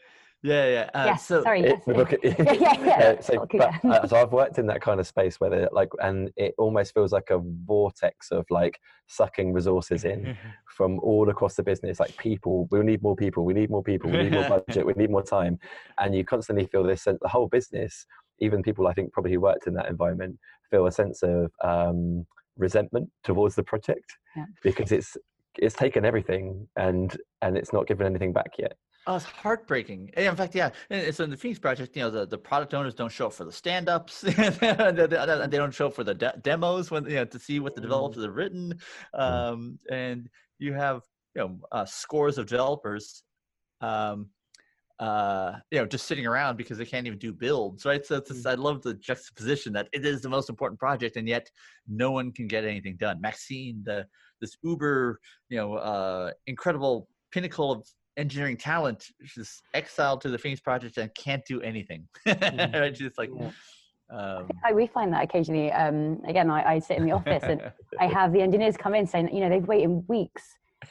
[0.43, 0.67] yeah.
[0.67, 0.89] Yeah.
[0.93, 1.61] Uh, yes, so sorry.
[1.61, 3.15] It, the book, yeah, yeah, yeah.
[3.17, 5.89] Uh, so, but, uh, so I've worked in that kind of space where they're like,
[6.01, 11.55] and it almost feels like a vortex of like sucking resources in from all across
[11.55, 11.99] the business.
[11.99, 14.93] Like people, we need more people, we need more people, we need more budget, we
[14.93, 15.59] need more time,
[15.99, 17.19] and you constantly feel this sense.
[17.21, 18.05] The whole business,
[18.39, 20.37] even people I think probably who worked in that environment,
[20.69, 22.25] feel a sense of um,
[22.57, 24.45] resentment towards the project yeah.
[24.63, 25.17] because it's
[25.57, 28.73] it's taken everything and and it's not given anything back yet.
[29.09, 30.09] Oh, it's heartbreaking.
[30.17, 30.69] In fact, yeah.
[30.89, 33.33] And so in the Phoenix project, you know, the, the product owners don't show up
[33.33, 34.19] for the stand-ups.
[34.21, 37.79] they don't show up for the de- demos when you know to see what the
[37.79, 38.77] developers have written.
[39.15, 39.19] Mm.
[39.21, 41.03] Um, and you have
[41.35, 43.23] you know uh, scores of developers,
[43.79, 44.27] um,
[44.99, 48.05] uh, you know, just sitting around because they can't even do builds, right?
[48.05, 51.49] So it's, I love the juxtaposition that it is the most important project, and yet
[51.87, 53.21] no one can get anything done.
[53.21, 54.05] Maxine, the
[54.41, 57.87] this uber, you know, uh, incredible pinnacle of
[58.17, 62.07] engineering talent just exiled to the Phoenix project and can't do anything.
[62.27, 63.29] mm just like.
[63.37, 63.51] Yeah.
[64.09, 65.71] Um, I, we find that occasionally.
[65.71, 67.61] Um, again, I, I, sit in the office and
[67.99, 70.43] I have the engineers come in saying, you know, they've waited weeks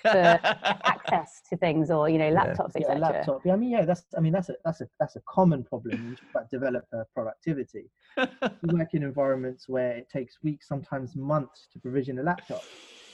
[0.02, 0.08] for
[0.84, 2.82] access to things or you know laptops, yeah.
[2.82, 2.94] etc.
[2.94, 3.40] Yeah, laptop.
[3.46, 4.04] Yeah, I mean, yeah, that's.
[4.16, 7.90] I mean, that's a that's a that's a common problem about developer productivity.
[8.18, 8.26] you
[8.64, 12.62] work in environments where it takes weeks, sometimes months, to provision a laptop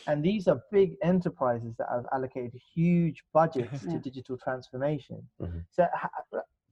[0.07, 3.93] and these are big enterprises that have allocated huge budgets yeah.
[3.93, 5.59] to digital transformation mm-hmm.
[5.71, 5.87] so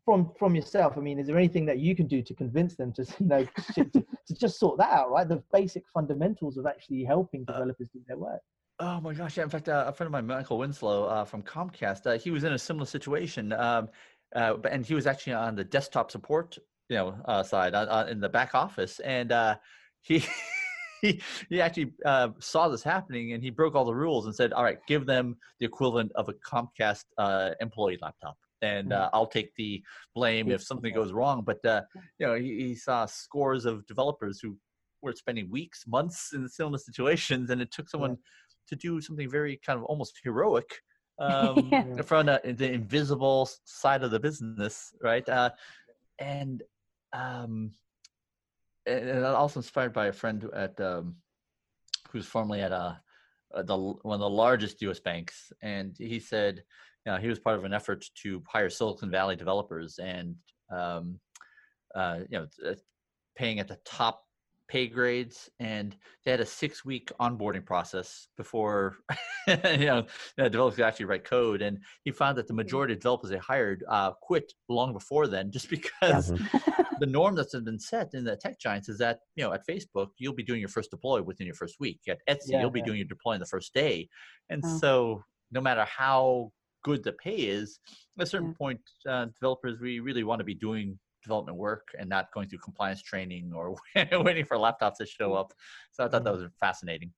[0.05, 2.93] from from yourself i mean is there anything that you can do to convince them
[2.93, 7.05] to you know to, to, just sort that out right the basic fundamentals of actually
[7.05, 8.41] helping uh, developers do their work
[8.83, 9.37] Oh my gosh!
[9.37, 12.31] Yeah, in fact, uh, a friend of mine, Michael Winslow uh, from Comcast, uh, he
[12.31, 13.91] was in a similar situation, um,
[14.35, 16.57] uh, and he was actually on the desktop support,
[16.89, 17.75] you know, uh, side
[18.09, 19.35] in the back office, and
[20.01, 20.25] he
[21.01, 24.53] he, he actually uh, saw this happening and he broke all the rules and said,
[24.53, 28.37] all right, give them the equivalent of a Comcast uh, employee laptop.
[28.63, 29.17] And uh, mm-hmm.
[29.17, 29.83] I'll take the
[30.15, 31.43] blame if something goes wrong.
[31.45, 31.83] But uh,
[32.19, 34.59] you know, he, he, saw scores of developers who
[35.01, 38.19] were spending weeks, months in similar situations, and it took someone
[38.69, 40.83] to do something very kind of almost heroic
[41.21, 42.03] um, yeah.
[42.03, 45.29] from the, the, invisible side of the business, right?
[45.29, 45.51] Uh,
[46.19, 46.63] and
[47.13, 47.73] um,
[48.87, 51.17] and also inspired by a friend at um,
[52.11, 52.95] who's formerly at uh,
[53.55, 55.01] uh, the one of the largest U.S.
[55.01, 56.63] banks, and he said,
[57.05, 60.35] you know, he was part of an effort to hire Silicon Valley developers, and
[60.71, 61.19] um,
[61.95, 62.75] uh, you know, uh,
[63.37, 64.23] paying at the top
[64.71, 68.97] pay grades, and they had a six-week onboarding process before
[69.49, 70.07] you know
[70.37, 71.61] developers could actually write code.
[71.61, 75.51] And he found that the majority of developers they hired uh, quit long before then,
[75.51, 76.33] just because
[77.01, 80.09] the norm that's been set in the tech giants is that you know at Facebook
[80.19, 82.01] you'll be doing your first deploy within your first week.
[82.09, 82.87] At Etsy yeah, you'll be yeah.
[82.87, 84.09] doing your deploy in the first day,
[84.49, 84.79] and oh.
[84.79, 86.53] so no matter how
[86.85, 87.81] good the pay is,
[88.19, 88.55] at a certain yeah.
[88.59, 92.59] point, uh, developers we really want to be doing development work and not going through
[92.61, 93.77] compliance training or
[94.13, 95.53] waiting for laptops to show up.
[95.93, 96.43] So I thought that mm.
[96.43, 97.13] was fascinating.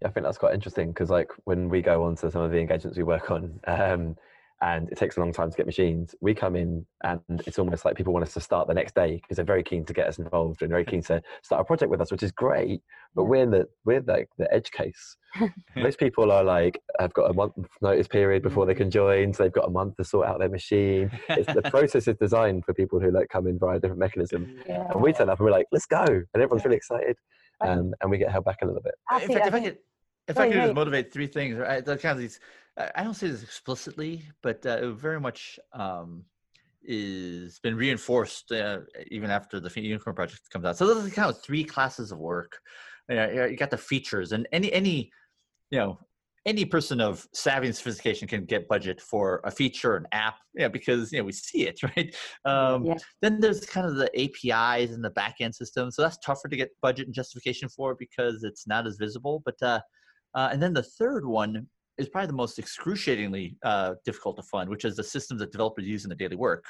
[0.00, 2.50] Yeah, I think that's quite interesting because like when we go on to some of
[2.50, 4.16] the engagements we work on, um,
[4.64, 6.14] and it takes a long time to get machines.
[6.22, 9.20] We come in and it's almost like people want us to start the next day
[9.20, 11.90] because they're very keen to get us involved and very keen to start a project
[11.90, 12.80] with us, which is great.
[13.14, 15.16] But we're in the we're like the edge case.
[15.76, 19.42] Most people are like have got a month notice period before they can join, so
[19.42, 21.10] they've got a month to sort out their machine.
[21.28, 24.56] It's, the process is designed for people who like come in via a different mechanism.
[24.66, 24.90] Yeah.
[24.90, 27.18] And we turn up and we're like, let's go, and everyone's really excited,
[27.60, 28.94] um, and we get held back a little bit.
[29.22, 29.78] In fact, if I could,
[30.28, 31.84] if I could just motivate three things, right?
[31.84, 32.40] The kind of these
[32.76, 36.24] I don't say this explicitly, but uh, it very much um,
[36.82, 40.76] is been reinforced uh, even after the Unicorn project comes out.
[40.76, 42.58] So those are kind of three classes of work.
[43.08, 45.12] You, know, you got the features, and any any
[45.70, 45.98] you know
[46.46, 50.68] any person of savvy and sophistication can get budget for a feature, an app, yeah,
[50.68, 52.14] because you know we see it, right?
[52.44, 52.96] Um, yeah.
[53.22, 56.70] Then there's kind of the APIs and the backend system, so that's tougher to get
[56.82, 59.42] budget and justification for because it's not as visible.
[59.44, 59.80] But uh,
[60.34, 61.66] uh, and then the third one
[61.96, 65.86] is probably the most excruciatingly uh, difficult to fund, which is the systems that developers
[65.86, 66.64] use in the daily work.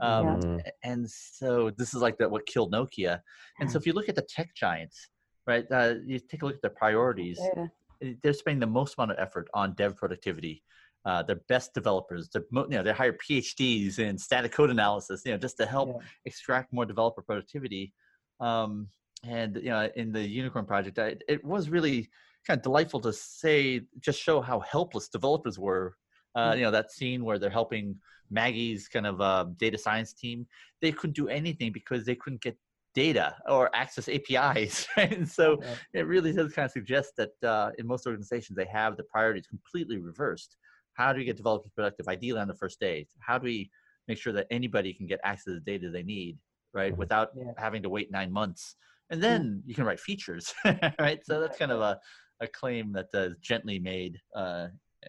[0.00, 0.32] Um, yeah.
[0.32, 0.62] Mm.
[0.82, 3.20] And so this is like the, what killed Nokia.
[3.60, 5.08] And so if you look at the tech giants,
[5.46, 7.38] right, uh, you take a look at their priorities.
[7.56, 7.66] Yeah.
[8.02, 10.62] Eh, they're spending the most amount of effort on dev productivity.
[11.04, 15.32] Uh, their best developers, they're, you know, they hire PhDs in static code analysis, you
[15.32, 16.06] know, just to help yeah.
[16.26, 17.92] extract more developer productivity.
[18.38, 18.88] Um,
[19.24, 22.08] and you know, in the Unicorn project, I, it was really
[22.46, 25.96] kind of delightful to say, just show how helpless developers were
[26.34, 27.94] Uh, you know that scene where they're helping
[28.30, 30.46] Maggie's kind of uh, data science team.
[30.80, 32.56] They couldn't do anything because they couldn't get
[32.94, 34.86] data or access APIs.
[34.96, 35.12] Right?
[35.12, 36.00] And so yeah.
[36.00, 39.46] it really does kind of suggest that uh, in most organizations they have the priorities
[39.46, 40.56] completely reversed.
[40.94, 42.08] How do we get developers productive?
[42.08, 43.06] Ideally on the first day.
[43.20, 43.70] How do we
[44.08, 46.38] make sure that anybody can get access to the data they need,
[46.74, 46.98] right, mm-hmm.
[46.98, 47.52] without yeah.
[47.56, 48.76] having to wait nine months?
[49.10, 50.54] And then you can write features,
[50.98, 51.20] right?
[51.24, 51.98] So that's kind of a,
[52.42, 54.66] a claim that is gently made uh,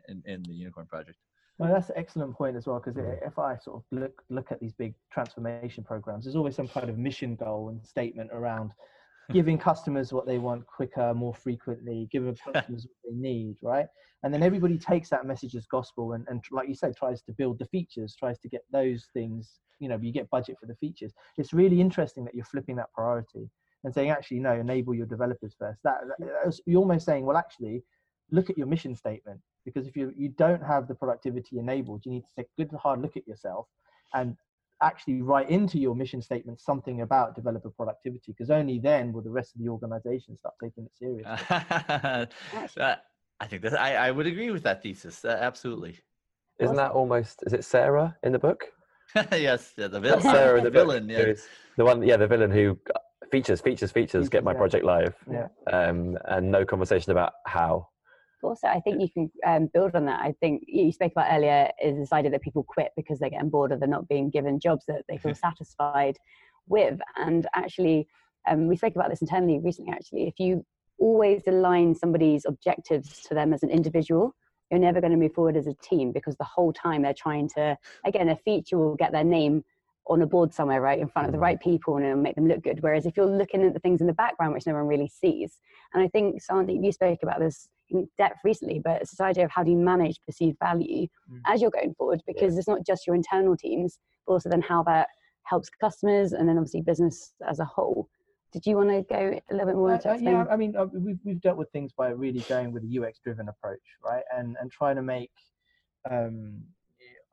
[0.08, 1.18] in, in the Unicorn project.
[1.60, 4.60] Well, that's an excellent point as well, because if I sort of look look at
[4.60, 8.72] these big transformation programs, there's always some kind of mission goal and statement around
[9.32, 13.88] giving customers what they want quicker, more frequently, giving customers what they need, right?
[14.24, 17.34] And then everybody takes that message as gospel and, and like you said, tries to
[17.34, 20.76] build the features, tries to get those things, you know, you get budget for the
[20.76, 21.12] features.
[21.38, 23.50] It's really interesting that you're flipping that priority
[23.84, 25.80] and saying, actually, no, enable your developers first.
[25.84, 27.84] That, that you're almost saying, well, actually,
[28.32, 32.12] look at your mission statement because if you you don't have the productivity enabled you
[32.12, 33.68] need to take a good hard look at yourself
[34.14, 34.36] and
[34.82, 39.30] actually write into your mission statement something about developer productivity because only then will the
[39.30, 42.84] rest of the organization start taking it seriously
[43.40, 46.00] i think that I, I would agree with that thesis uh, absolutely
[46.60, 48.66] isn't that almost is it sarah in the book
[49.32, 51.34] yes yeah, the villain sarah the, the villain yeah.
[51.78, 52.78] the one yeah the villain who
[53.34, 55.48] features features features get my project live yeah.
[55.72, 57.88] um, and no conversation about how.
[58.44, 60.20] Also i think you can um, build on that.
[60.22, 63.50] I think you spoke about earlier is this idea that people quit because they're getting
[63.50, 66.18] bored or they're not being given jobs that they feel satisfied
[66.68, 67.00] with.
[67.18, 68.08] And actually
[68.48, 70.28] um, we spoke about this internally recently actually.
[70.28, 70.64] If you
[71.00, 74.36] always align somebody's objectives to them as an individual
[74.70, 77.48] you're never going to move forward as a team because the whole time they're trying
[77.48, 79.64] to again a feature will get their name
[80.08, 82.48] on a board somewhere, right, in front of the right people and it'll make them
[82.48, 82.82] look good.
[82.82, 85.60] Whereas if you're looking at the things in the background, which no one really sees,
[85.94, 89.46] and I think Sandeep, you spoke about this in depth recently, but it's this idea
[89.46, 91.40] of how do you manage perceived value mm.
[91.48, 92.60] as you're going forward, because yeah.
[92.60, 95.08] it's not just your internal teams, but also then how that
[95.44, 98.10] helps customers and then obviously business as a whole.
[98.52, 100.86] Did you want to go a little bit more into uh, Yeah, I mean, uh,
[100.94, 104.24] we've, we've dealt with things by really going with a UX driven approach, right?
[104.36, 105.32] And, and trying to make
[106.10, 106.62] um,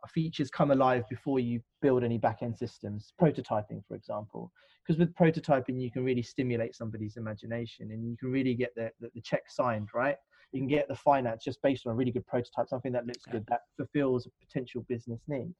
[0.09, 4.53] features come alive before you build any back-end systems prototyping for example.
[4.87, 8.91] Because with prototyping you can really stimulate somebody's imagination and you can really get the,
[9.01, 10.17] the, the, check signed right?
[10.53, 13.25] You can get the finance just based on a really good prototype something that looks
[13.31, 15.55] good that fulfills a potential business need.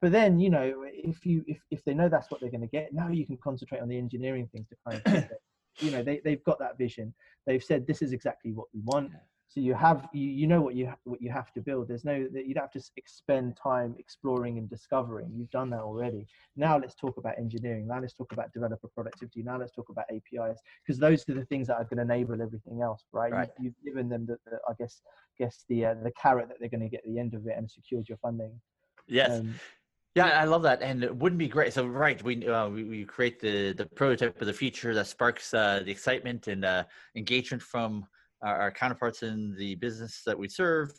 [0.00, 2.66] But then you know if you if, if they know that's what they're going to
[2.66, 5.30] get now you can concentrate on the engineering things to kind of
[5.78, 7.14] you know they, they've got that vision.
[7.46, 9.12] They've said this is exactly what we want
[9.54, 11.86] so you have you, you know what you what you have to build.
[11.86, 15.30] There's no that you don't have to expend time exploring and discovering.
[15.32, 16.26] You've done that already.
[16.56, 17.86] Now let's talk about engineering.
[17.86, 19.44] Now let's talk about developer productivity.
[19.44, 22.42] Now let's talk about apis because those are the things that are going to enable
[22.42, 23.48] everything else right, right.
[23.60, 25.02] You, have given them the, the, i guess
[25.38, 27.54] guess the uh, the carrot that they're going to get at the end of it
[27.56, 28.60] and secured your funding.
[29.06, 29.38] Yes.
[29.38, 29.54] Um,
[30.16, 31.72] yeah, I love that, and it wouldn't be great.
[31.72, 35.54] So, right, we uh, we, we, create the the prototype of the feature that sparks
[35.54, 36.84] uh, the excitement and uh,
[37.16, 38.06] engagement from
[38.44, 40.92] our, our counterparts in the business that we serve,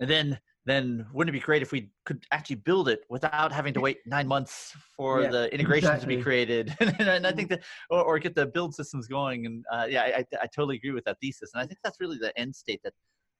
[0.00, 3.72] and then then wouldn't it be great if we could actually build it without having
[3.72, 6.14] to wait nine months for yeah, the integrations exactly.
[6.14, 6.76] to be created?
[6.80, 10.24] And, I think that or, or, get the build systems going and uh, yeah I,
[10.42, 12.94] I totally agree with that thesis and I think that's really the end state that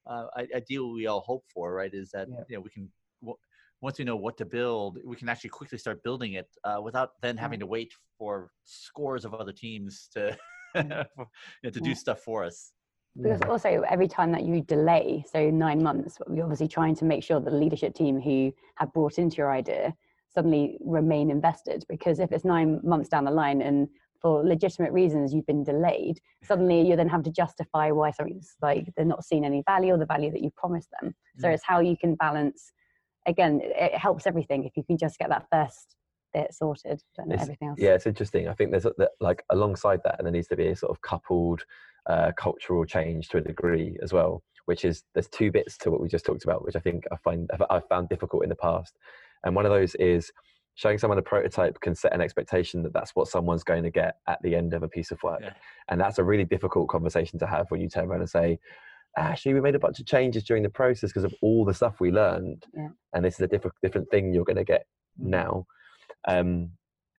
[0.07, 2.45] uh, ideal we all hope for right is that yeah.
[2.49, 2.89] you know we can
[3.81, 7.11] once we know what to build we can actually quickly start building it uh, without
[7.23, 10.37] then having to wait for scores of other teams to
[10.77, 11.05] you know,
[11.65, 12.73] to do stuff for us
[13.23, 17.23] because also every time that you delay so nine months you're obviously trying to make
[17.23, 19.95] sure that the leadership team who have brought into your idea
[20.37, 21.85] suddenly remain invested.
[21.89, 23.89] Because if it's nine months down the line and
[24.21, 28.87] for legitimate reasons you've been delayed suddenly you then have to justify why something's like
[28.97, 31.15] they're not seeing any value or the value that you promised them.
[31.39, 31.55] So mm.
[31.55, 32.73] it's how you can balance
[33.27, 35.97] again it helps everything if you can just get that first
[36.33, 37.79] bit sorted don't everything else.
[37.79, 38.49] yeah it's interesting.
[38.49, 41.01] I think there's a, like alongside that and there needs to be a sort of
[41.03, 41.65] coupled
[42.09, 46.01] uh, cultural change to a degree as well which is there's two bits to what
[46.01, 48.97] we just talked about which i think i find i've found difficult in the past
[49.45, 50.31] and one of those is
[50.75, 54.17] showing someone a prototype can set an expectation that that's what someone's going to get
[54.29, 55.53] at the end of a piece of work yeah.
[55.89, 58.59] and that's a really difficult conversation to have when you turn around and say
[59.17, 61.99] actually we made a bunch of changes during the process because of all the stuff
[61.99, 62.89] we learned yeah.
[63.15, 64.87] and this is a different different thing you're going to get
[65.21, 65.29] mm.
[65.29, 65.67] now
[66.29, 66.71] um,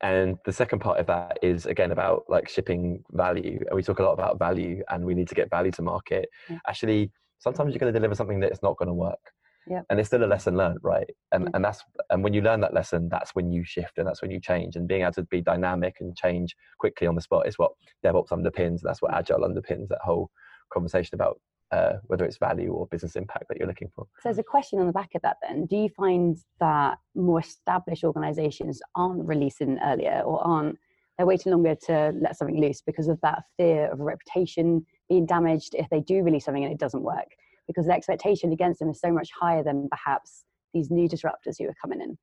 [0.01, 3.99] and the second part of that is again about like shipping value and we talk
[3.99, 6.57] a lot about value and we need to get value to market yeah.
[6.67, 9.19] actually sometimes you're going to deliver something that's not going to work
[9.67, 9.81] yeah.
[9.89, 11.49] and it's still a lesson learned right and yeah.
[11.53, 14.31] and that's and when you learn that lesson that's when you shift and that's when
[14.31, 17.57] you change and being able to be dynamic and change quickly on the spot is
[17.57, 17.71] what
[18.05, 20.29] devops underpins that's what agile underpins that whole
[20.71, 21.39] conversation about
[21.71, 24.05] uh, whether it's value or business impact that you're looking for.
[24.19, 25.65] So there's a question on the back of that then.
[25.65, 30.77] Do you find that more established organizations aren't releasing earlier or aren't
[31.17, 35.25] they're waiting longer to let something loose because of that fear of a reputation being
[35.25, 37.27] damaged if they do release something and it doesn't work?
[37.67, 41.65] Because the expectation against them is so much higher than perhaps these new disruptors who
[41.65, 42.17] are coming in.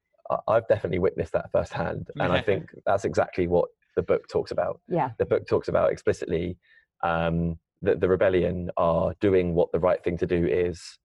[0.49, 4.81] I've definitely witnessed that firsthand, and I think that's exactly what the book talks about.
[4.89, 5.11] Yeah.
[5.19, 6.57] The book talks about explicitly
[7.03, 10.99] um, that the rebellion are doing what the right thing to do is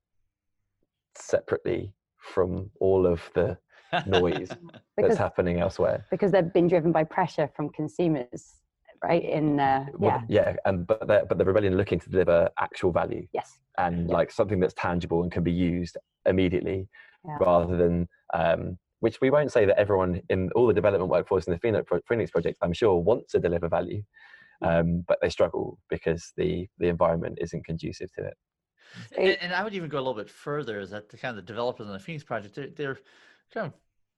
[1.15, 3.57] separately from all of the
[4.05, 4.49] noise
[4.97, 6.05] that's happening elsewhere.
[6.11, 8.55] Because they've been driven by pressure from consumers,
[9.03, 9.23] right?
[9.23, 13.27] In uh, well, yeah, yeah, and but but the rebellion looking to deliver actual value.
[13.33, 13.59] Yes.
[13.77, 14.15] And yeah.
[14.15, 16.87] like something that's tangible and can be used immediately,
[17.25, 17.37] yeah.
[17.39, 21.53] rather than um, which we won't say that everyone in all the development workforce in
[21.53, 21.59] the
[22.07, 24.03] Phoenix project, I'm sure, wants to deliver value,
[24.61, 28.37] um, but they struggle because the the environment isn't conducive to it.
[29.17, 30.79] And, and, I would even go a little bit further.
[30.79, 32.55] Is that the kind of the developers on the Phoenix project?
[32.55, 32.99] They're, they're
[33.53, 33.73] kind of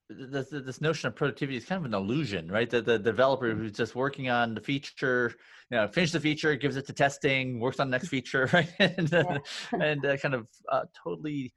[0.08, 2.68] this, this notion of productivity is kind of an illusion, right?
[2.68, 5.34] The, the developer who's just working on the feature,
[5.70, 8.70] you know, finish the feature, gives it to testing, works on the next feature, right?
[8.78, 9.38] and, yeah.
[9.72, 11.52] and uh, kind of uh, totally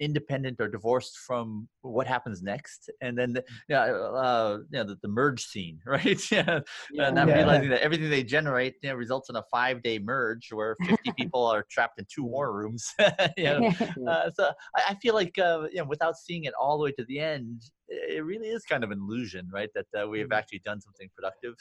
[0.00, 4.96] independent or divorced from what happens next and then the, yeah uh, you know the,
[5.02, 6.60] the merge scene right yeah,
[6.92, 7.10] yeah.
[7.10, 7.34] not yeah.
[7.34, 11.12] realizing that everything they generate you know, results in a five day merge where 50
[11.18, 12.92] people are trapped in two war rooms
[13.36, 13.72] you know?
[14.08, 16.92] uh, so I, I, feel like uh, you know without seeing it all the way
[16.92, 20.28] to the end it really is kind of an illusion right that uh, we have
[20.28, 20.38] mm-hmm.
[20.38, 21.54] actually done something productive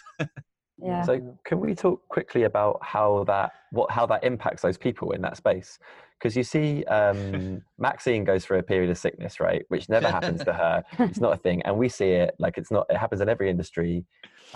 [0.78, 5.12] yeah so can we talk quickly about how that what how that impacts those people
[5.12, 5.80] in that space
[6.20, 10.44] because you see um, maxine goes through a period of sickness right which never happens
[10.44, 13.22] to her it's not a thing and we see it like it's not it happens
[13.22, 14.06] in every industry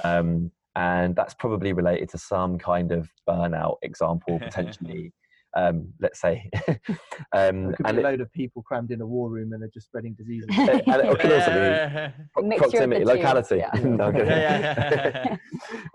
[0.03, 5.11] um, and that's probably related to some kind of burnout example potentially
[5.55, 6.49] um, let's say.
[7.33, 10.13] um, and a load of people crammed in a war room and they're just spreading
[10.13, 10.47] diseases.
[10.57, 12.13] and it could also
[12.49, 13.57] be proximity, locality.
[13.57, 13.71] Yeah.
[13.83, 15.35] no, yeah,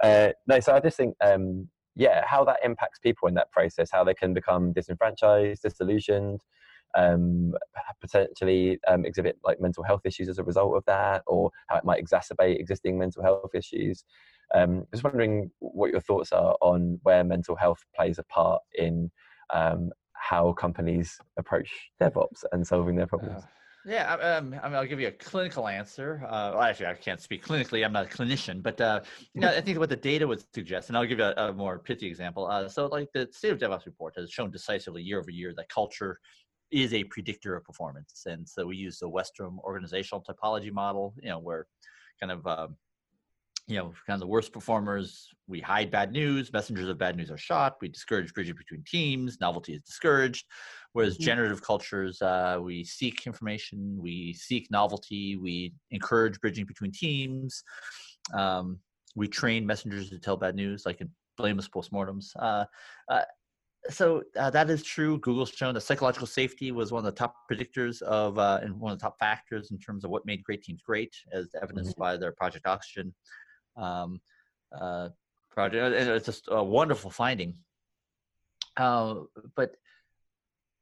[0.03, 3.91] uh, no, so I just think, um, yeah, how that impacts people in that process,
[3.91, 6.43] how they can become disenfranchised, disillusioned,
[6.95, 7.55] um,
[8.01, 11.85] potentially um, exhibit like mental health issues as a result of that, or how it
[11.85, 14.05] might exacerbate existing mental health issues.
[14.55, 19.11] Um, just wondering what your thoughts are on where mental health plays a part in
[19.53, 23.43] um, how companies approach DevOps and solving their problems.
[23.87, 26.23] Yeah, um, I mean, I'll give you a clinical answer.
[26.25, 27.85] Uh, well, actually, I can't speak clinically.
[27.85, 29.01] I'm not a clinician, but uh,
[29.33, 31.53] you know, I think what the data would suggest, and I'll give you a, a
[31.53, 32.47] more pithy example.
[32.47, 35.69] Uh, so, like the State of DevOps report has shown decisively year over year that
[35.69, 36.19] culture
[36.73, 41.29] is a predictor of performance, and so we use the Westrum organizational typology model, you
[41.29, 41.67] know, where
[42.21, 42.77] kind of um,
[43.69, 46.53] you know, kind of the worst performers, we hide bad news.
[46.53, 47.77] Messengers of bad news are shot.
[47.81, 49.39] We discourage bridging between teams.
[49.41, 50.47] Novelty is discouraged.
[50.93, 51.25] Whereas mm-hmm.
[51.25, 57.65] generative cultures, uh, we seek information, we seek novelty, we encourage bridging between teams.
[58.33, 58.79] Um,
[59.17, 62.31] we train messengers to tell bad news, like in blameless postmortems.
[62.39, 62.67] Uh,
[63.09, 63.23] uh,
[63.89, 65.19] so uh, that is true.
[65.19, 68.93] Google's shown that psychological safety was one of the top predictors of uh, and one
[68.93, 72.03] of the top factors in terms of what made great teams great, as evidenced mm-hmm.
[72.03, 73.13] by their Project Oxygen
[73.77, 74.21] um,
[74.79, 75.09] uh,
[75.51, 75.97] project.
[75.97, 77.55] And it's just a wonderful finding.
[78.77, 79.23] Uh,
[79.55, 79.77] but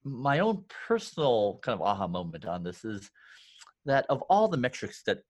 [0.05, 3.11] my own personal kind of aha moment on this is
[3.87, 5.21] that of all the metrics that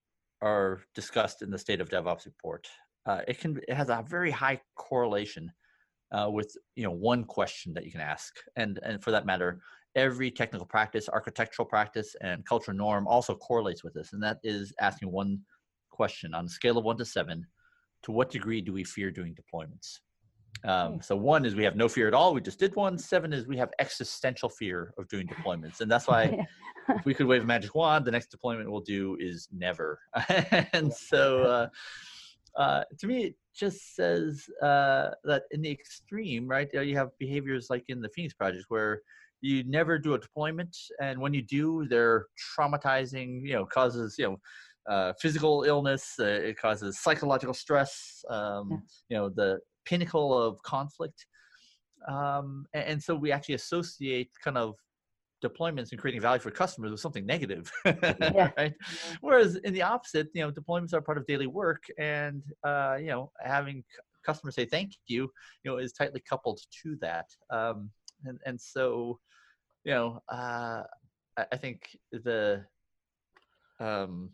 [0.41, 2.67] are discussed in the state of DevOps report,
[3.05, 5.51] uh, it can it has a very high correlation
[6.11, 9.61] uh, with you know one question that you can ask, and and for that matter,
[9.95, 14.73] every technical practice, architectural practice, and cultural norm also correlates with this, and that is
[14.81, 15.39] asking one
[15.89, 17.45] question on a scale of one to seven
[18.05, 19.99] to what degree do we fear doing deployments?
[20.63, 21.01] Um, hmm.
[21.01, 22.33] so one is we have no fear at all.
[22.33, 22.97] We just did one.
[22.97, 26.45] Seven is we have existential fear of doing deployments, and that's why
[26.89, 29.99] if we could wave a magic wand, the next deployment we'll do is never.
[30.73, 31.67] and so, uh,
[32.59, 36.69] uh, to me, it just says uh, that in the extreme, right?
[36.73, 39.01] You have behaviors like in the Phoenix project where
[39.41, 42.27] you never do a deployment, and when you do, they're
[42.57, 43.41] traumatizing.
[43.41, 44.37] You know, causes you know
[44.89, 46.13] uh, physical illness.
[46.19, 48.23] Uh, it causes psychological stress.
[48.29, 48.77] Um, yeah.
[49.09, 51.25] You know, the pinnacle of conflict.
[52.07, 54.75] Um, and, and, so we actually associate kind of
[55.43, 58.51] deployments and creating value for customers with something negative, yeah.
[58.57, 58.73] right?
[59.21, 63.07] Whereas in the opposite, you know, deployments are part of daily work, and uh, you
[63.07, 63.83] know, having
[64.25, 65.31] customers say thank you,
[65.63, 67.25] you know, is tightly coupled to that.
[67.49, 67.89] Um,
[68.25, 69.19] and and so,
[69.83, 70.83] you know, uh,
[71.37, 72.65] I, I think the
[73.79, 74.29] um,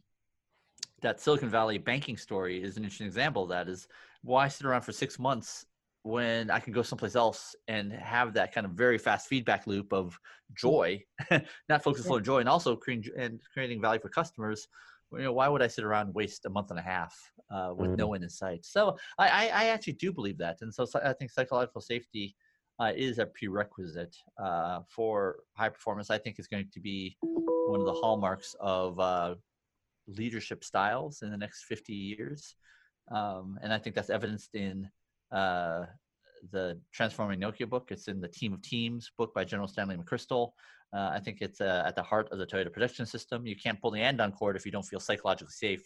[1.02, 3.88] that Silicon Valley banking story is an interesting example of that is
[4.24, 5.66] why sit around for six months
[6.04, 9.94] when I can go someplace else and have that kind of very fast feedback loop
[9.94, 10.20] of
[10.56, 11.04] joy,
[11.70, 12.14] not focus yeah.
[12.14, 14.68] on joy, and also creating and creating value for customers.
[15.12, 17.14] You know, why would I sit around and waste a month and a half
[17.54, 17.98] uh, with mm.
[17.98, 18.66] no end in sight?
[18.66, 22.34] So I, I, I, actually do believe that, and so I think psychological safety
[22.80, 26.10] uh, is a prerequisite uh, for high performance.
[26.10, 29.36] I think is going to be one of the hallmarks of uh,
[30.08, 32.56] leadership styles in the next 50 years.
[33.12, 34.90] Um, and I think that's evidenced in
[35.32, 35.86] uh,
[36.52, 37.90] the Transforming Nokia book.
[37.92, 40.52] It's in the Team of Teams book by General Stanley McChrystal.
[40.94, 43.46] Uh, I think it's uh, at the heart of the Toyota production System.
[43.46, 45.84] You can't pull the andon cord if you don't feel psychologically safe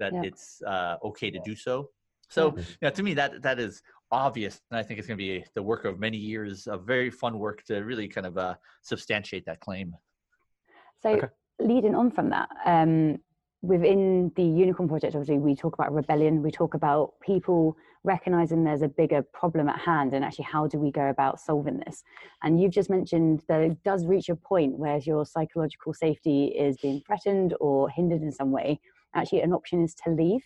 [0.00, 0.22] that yeah.
[0.24, 1.90] it's uh, okay to do so.
[2.28, 2.62] So, yeah.
[2.62, 5.44] you know, to me, that that is obvious, and I think it's going to be
[5.54, 9.46] the work of many years of very fun work to really kind of uh, substantiate
[9.46, 9.94] that claim.
[11.02, 11.28] So, okay.
[11.60, 13.18] leading on from that, um,
[13.62, 18.82] within the unicorn project obviously we talk about rebellion we talk about people recognizing there's
[18.82, 22.02] a bigger problem at hand and actually how do we go about solving this.
[22.42, 26.76] And you've just mentioned that it does reach a point where your psychological safety is
[26.78, 28.80] being threatened or hindered in some way.
[29.14, 30.42] Actually an option is to leave.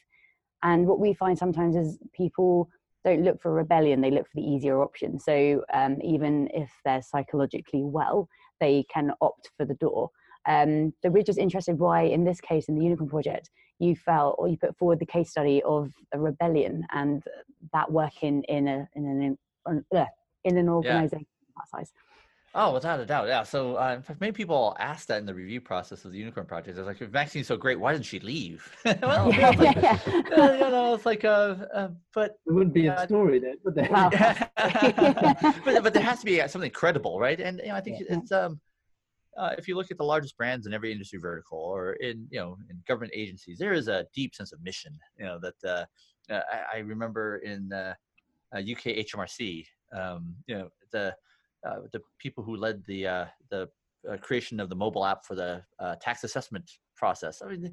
[0.63, 2.69] And what we find sometimes is people
[3.05, 5.19] don't look for rebellion they look for the easier option.
[5.19, 8.29] So um, even if they're psychologically well
[8.61, 10.11] they can opt for the door
[10.47, 14.37] um, so we're just interested why, in this case, in the Unicorn Project, you felt
[14.39, 17.23] or you put forward the case study of a rebellion and
[17.73, 19.39] that working in a in an
[19.69, 20.05] in, uh,
[20.45, 21.55] in an organization yeah.
[21.57, 21.93] that size.
[22.55, 23.45] Oh, without a doubt, yeah.
[23.45, 26.45] So, uh, in fact, many people asked that in the review process of the Unicorn
[26.45, 26.77] Project.
[26.77, 30.23] They're like, "If Maxine's so great, why didn't she leave?" well, yeah, like, yeah, yeah.
[30.37, 33.75] Uh, you know, it's like, uh, uh but it wouldn't be a story then, would
[33.75, 33.89] there?
[33.91, 34.11] Wow.
[34.11, 37.41] but but there has to be something credible, right?
[37.41, 38.19] And you know, I think yeah.
[38.19, 38.61] it's um,
[39.37, 42.39] uh, if you look at the largest brands in every industry vertical or in you
[42.39, 44.99] know in government agencies, there is a deep sense of mission.
[45.19, 47.95] You know that uh, uh I, I, remember in uh,
[48.55, 49.67] UK uh, HMRC,
[49.97, 51.15] um, you know the
[51.67, 53.69] uh, the people who led the the
[54.21, 55.63] creation of the mobile app for the
[56.01, 57.41] tax assessment process.
[57.43, 57.73] I mean,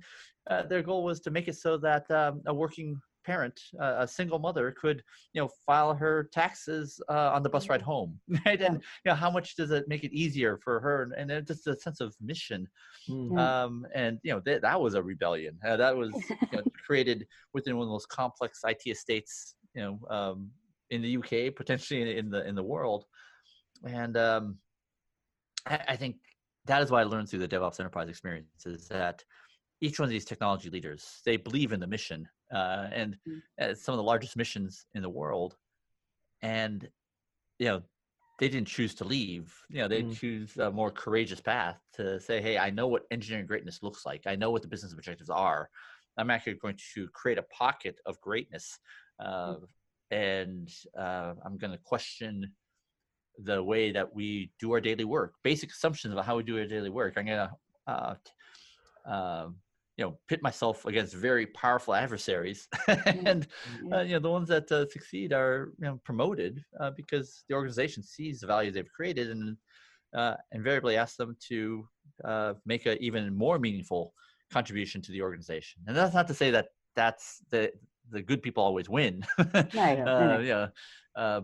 [0.69, 4.39] their goal was to make it so that um, a working parent, uh, a single
[4.39, 5.03] mother, could
[5.33, 8.59] you know file her taxes uh, on the bus ride home, right?
[8.59, 11.67] And you know how much does it make it easier for her, and, and just
[11.67, 12.67] a sense of mission.
[13.07, 13.37] Mm-hmm.
[13.37, 15.59] Um, and you know th- that was a rebellion.
[15.65, 19.81] Uh, that was you know, created within one of the most complex IT estates, you
[19.83, 20.49] know, um,
[20.89, 23.05] in the UK, potentially in, in, the in the world.
[23.83, 24.57] And um,
[25.67, 26.15] I, I think
[26.65, 29.23] that is what I learned through the DevOps enterprise experience is that
[29.81, 33.73] each one of these technology leaders they believe in the mission uh, and mm-hmm.
[33.73, 35.55] some of the largest missions in the world.
[36.41, 36.87] And
[37.57, 37.81] you know,
[38.39, 39.53] they didn't choose to leave.
[39.69, 40.17] You know, they mm.
[40.17, 44.23] choose a more courageous path to say, "Hey, I know what engineering greatness looks like.
[44.25, 45.69] I know what the business objectives are.
[46.17, 48.79] I'm actually going to create a pocket of greatness,
[49.19, 49.67] uh, mm.
[50.11, 52.51] and uh, I'm going to question."
[53.43, 56.65] the way that we do our daily work basic assumptions about how we do our
[56.65, 57.51] daily work i'm going to
[57.87, 58.15] uh,
[59.05, 59.55] um,
[59.99, 63.27] you know pit myself against very powerful adversaries mm-hmm.
[63.27, 63.47] and
[63.91, 67.53] uh, you know the ones that uh, succeed are you know promoted uh, because the
[67.53, 69.57] organization sees the value they've created and
[70.15, 71.85] uh, invariably asks them to
[72.23, 74.13] uh, make an even more meaningful
[74.49, 75.81] contribution to the organization.
[75.85, 77.71] And that's not to say that that's the
[78.09, 80.67] the good people always win uh, yeah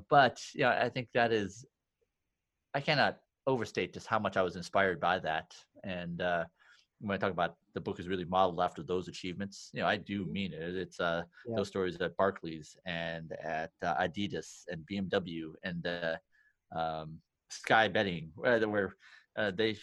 [0.09, 1.63] but yeah i think that is
[2.73, 5.53] i cannot overstate just how much i was inspired by that.
[5.83, 6.19] And
[7.01, 9.97] when I talk about the book is really modeled after those achievements, you know, I
[9.97, 10.31] do mm-hmm.
[10.31, 10.75] mean it.
[10.75, 11.55] It's uh, yeah.
[11.55, 16.15] those stories at Barclays and at uh, Adidas and BMW and uh,
[16.77, 17.19] um,
[17.49, 18.95] Sky Betting, where, where
[19.37, 19.77] uh, they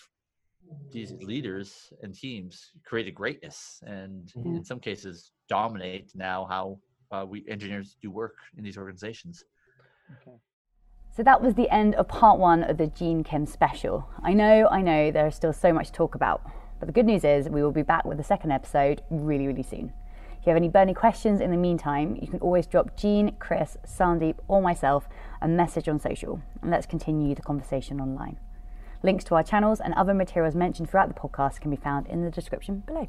[0.93, 4.57] these leaders and teams created greatness, and mm-hmm.
[4.57, 6.79] in some cases dominate now how
[7.11, 9.45] uh, we engineers do work in these organizations.
[10.23, 10.37] Okay.
[11.15, 14.09] So that was the end of part one of the Gene Kim special.
[14.23, 16.41] I know, I know, there is still so much to talk about.
[16.83, 19.63] But the good news is we will be back with the second episode really, really
[19.63, 19.93] soon.
[20.41, 23.79] If you have any burning questions in the meantime, you can always drop Gene, Chris,
[23.87, 25.09] Sandeep, or myself
[25.41, 28.37] a message on social, and let's continue the conversation online.
[29.05, 32.25] Links to our channels and other materials mentioned throughout the podcast can be found in
[32.25, 33.09] the description below.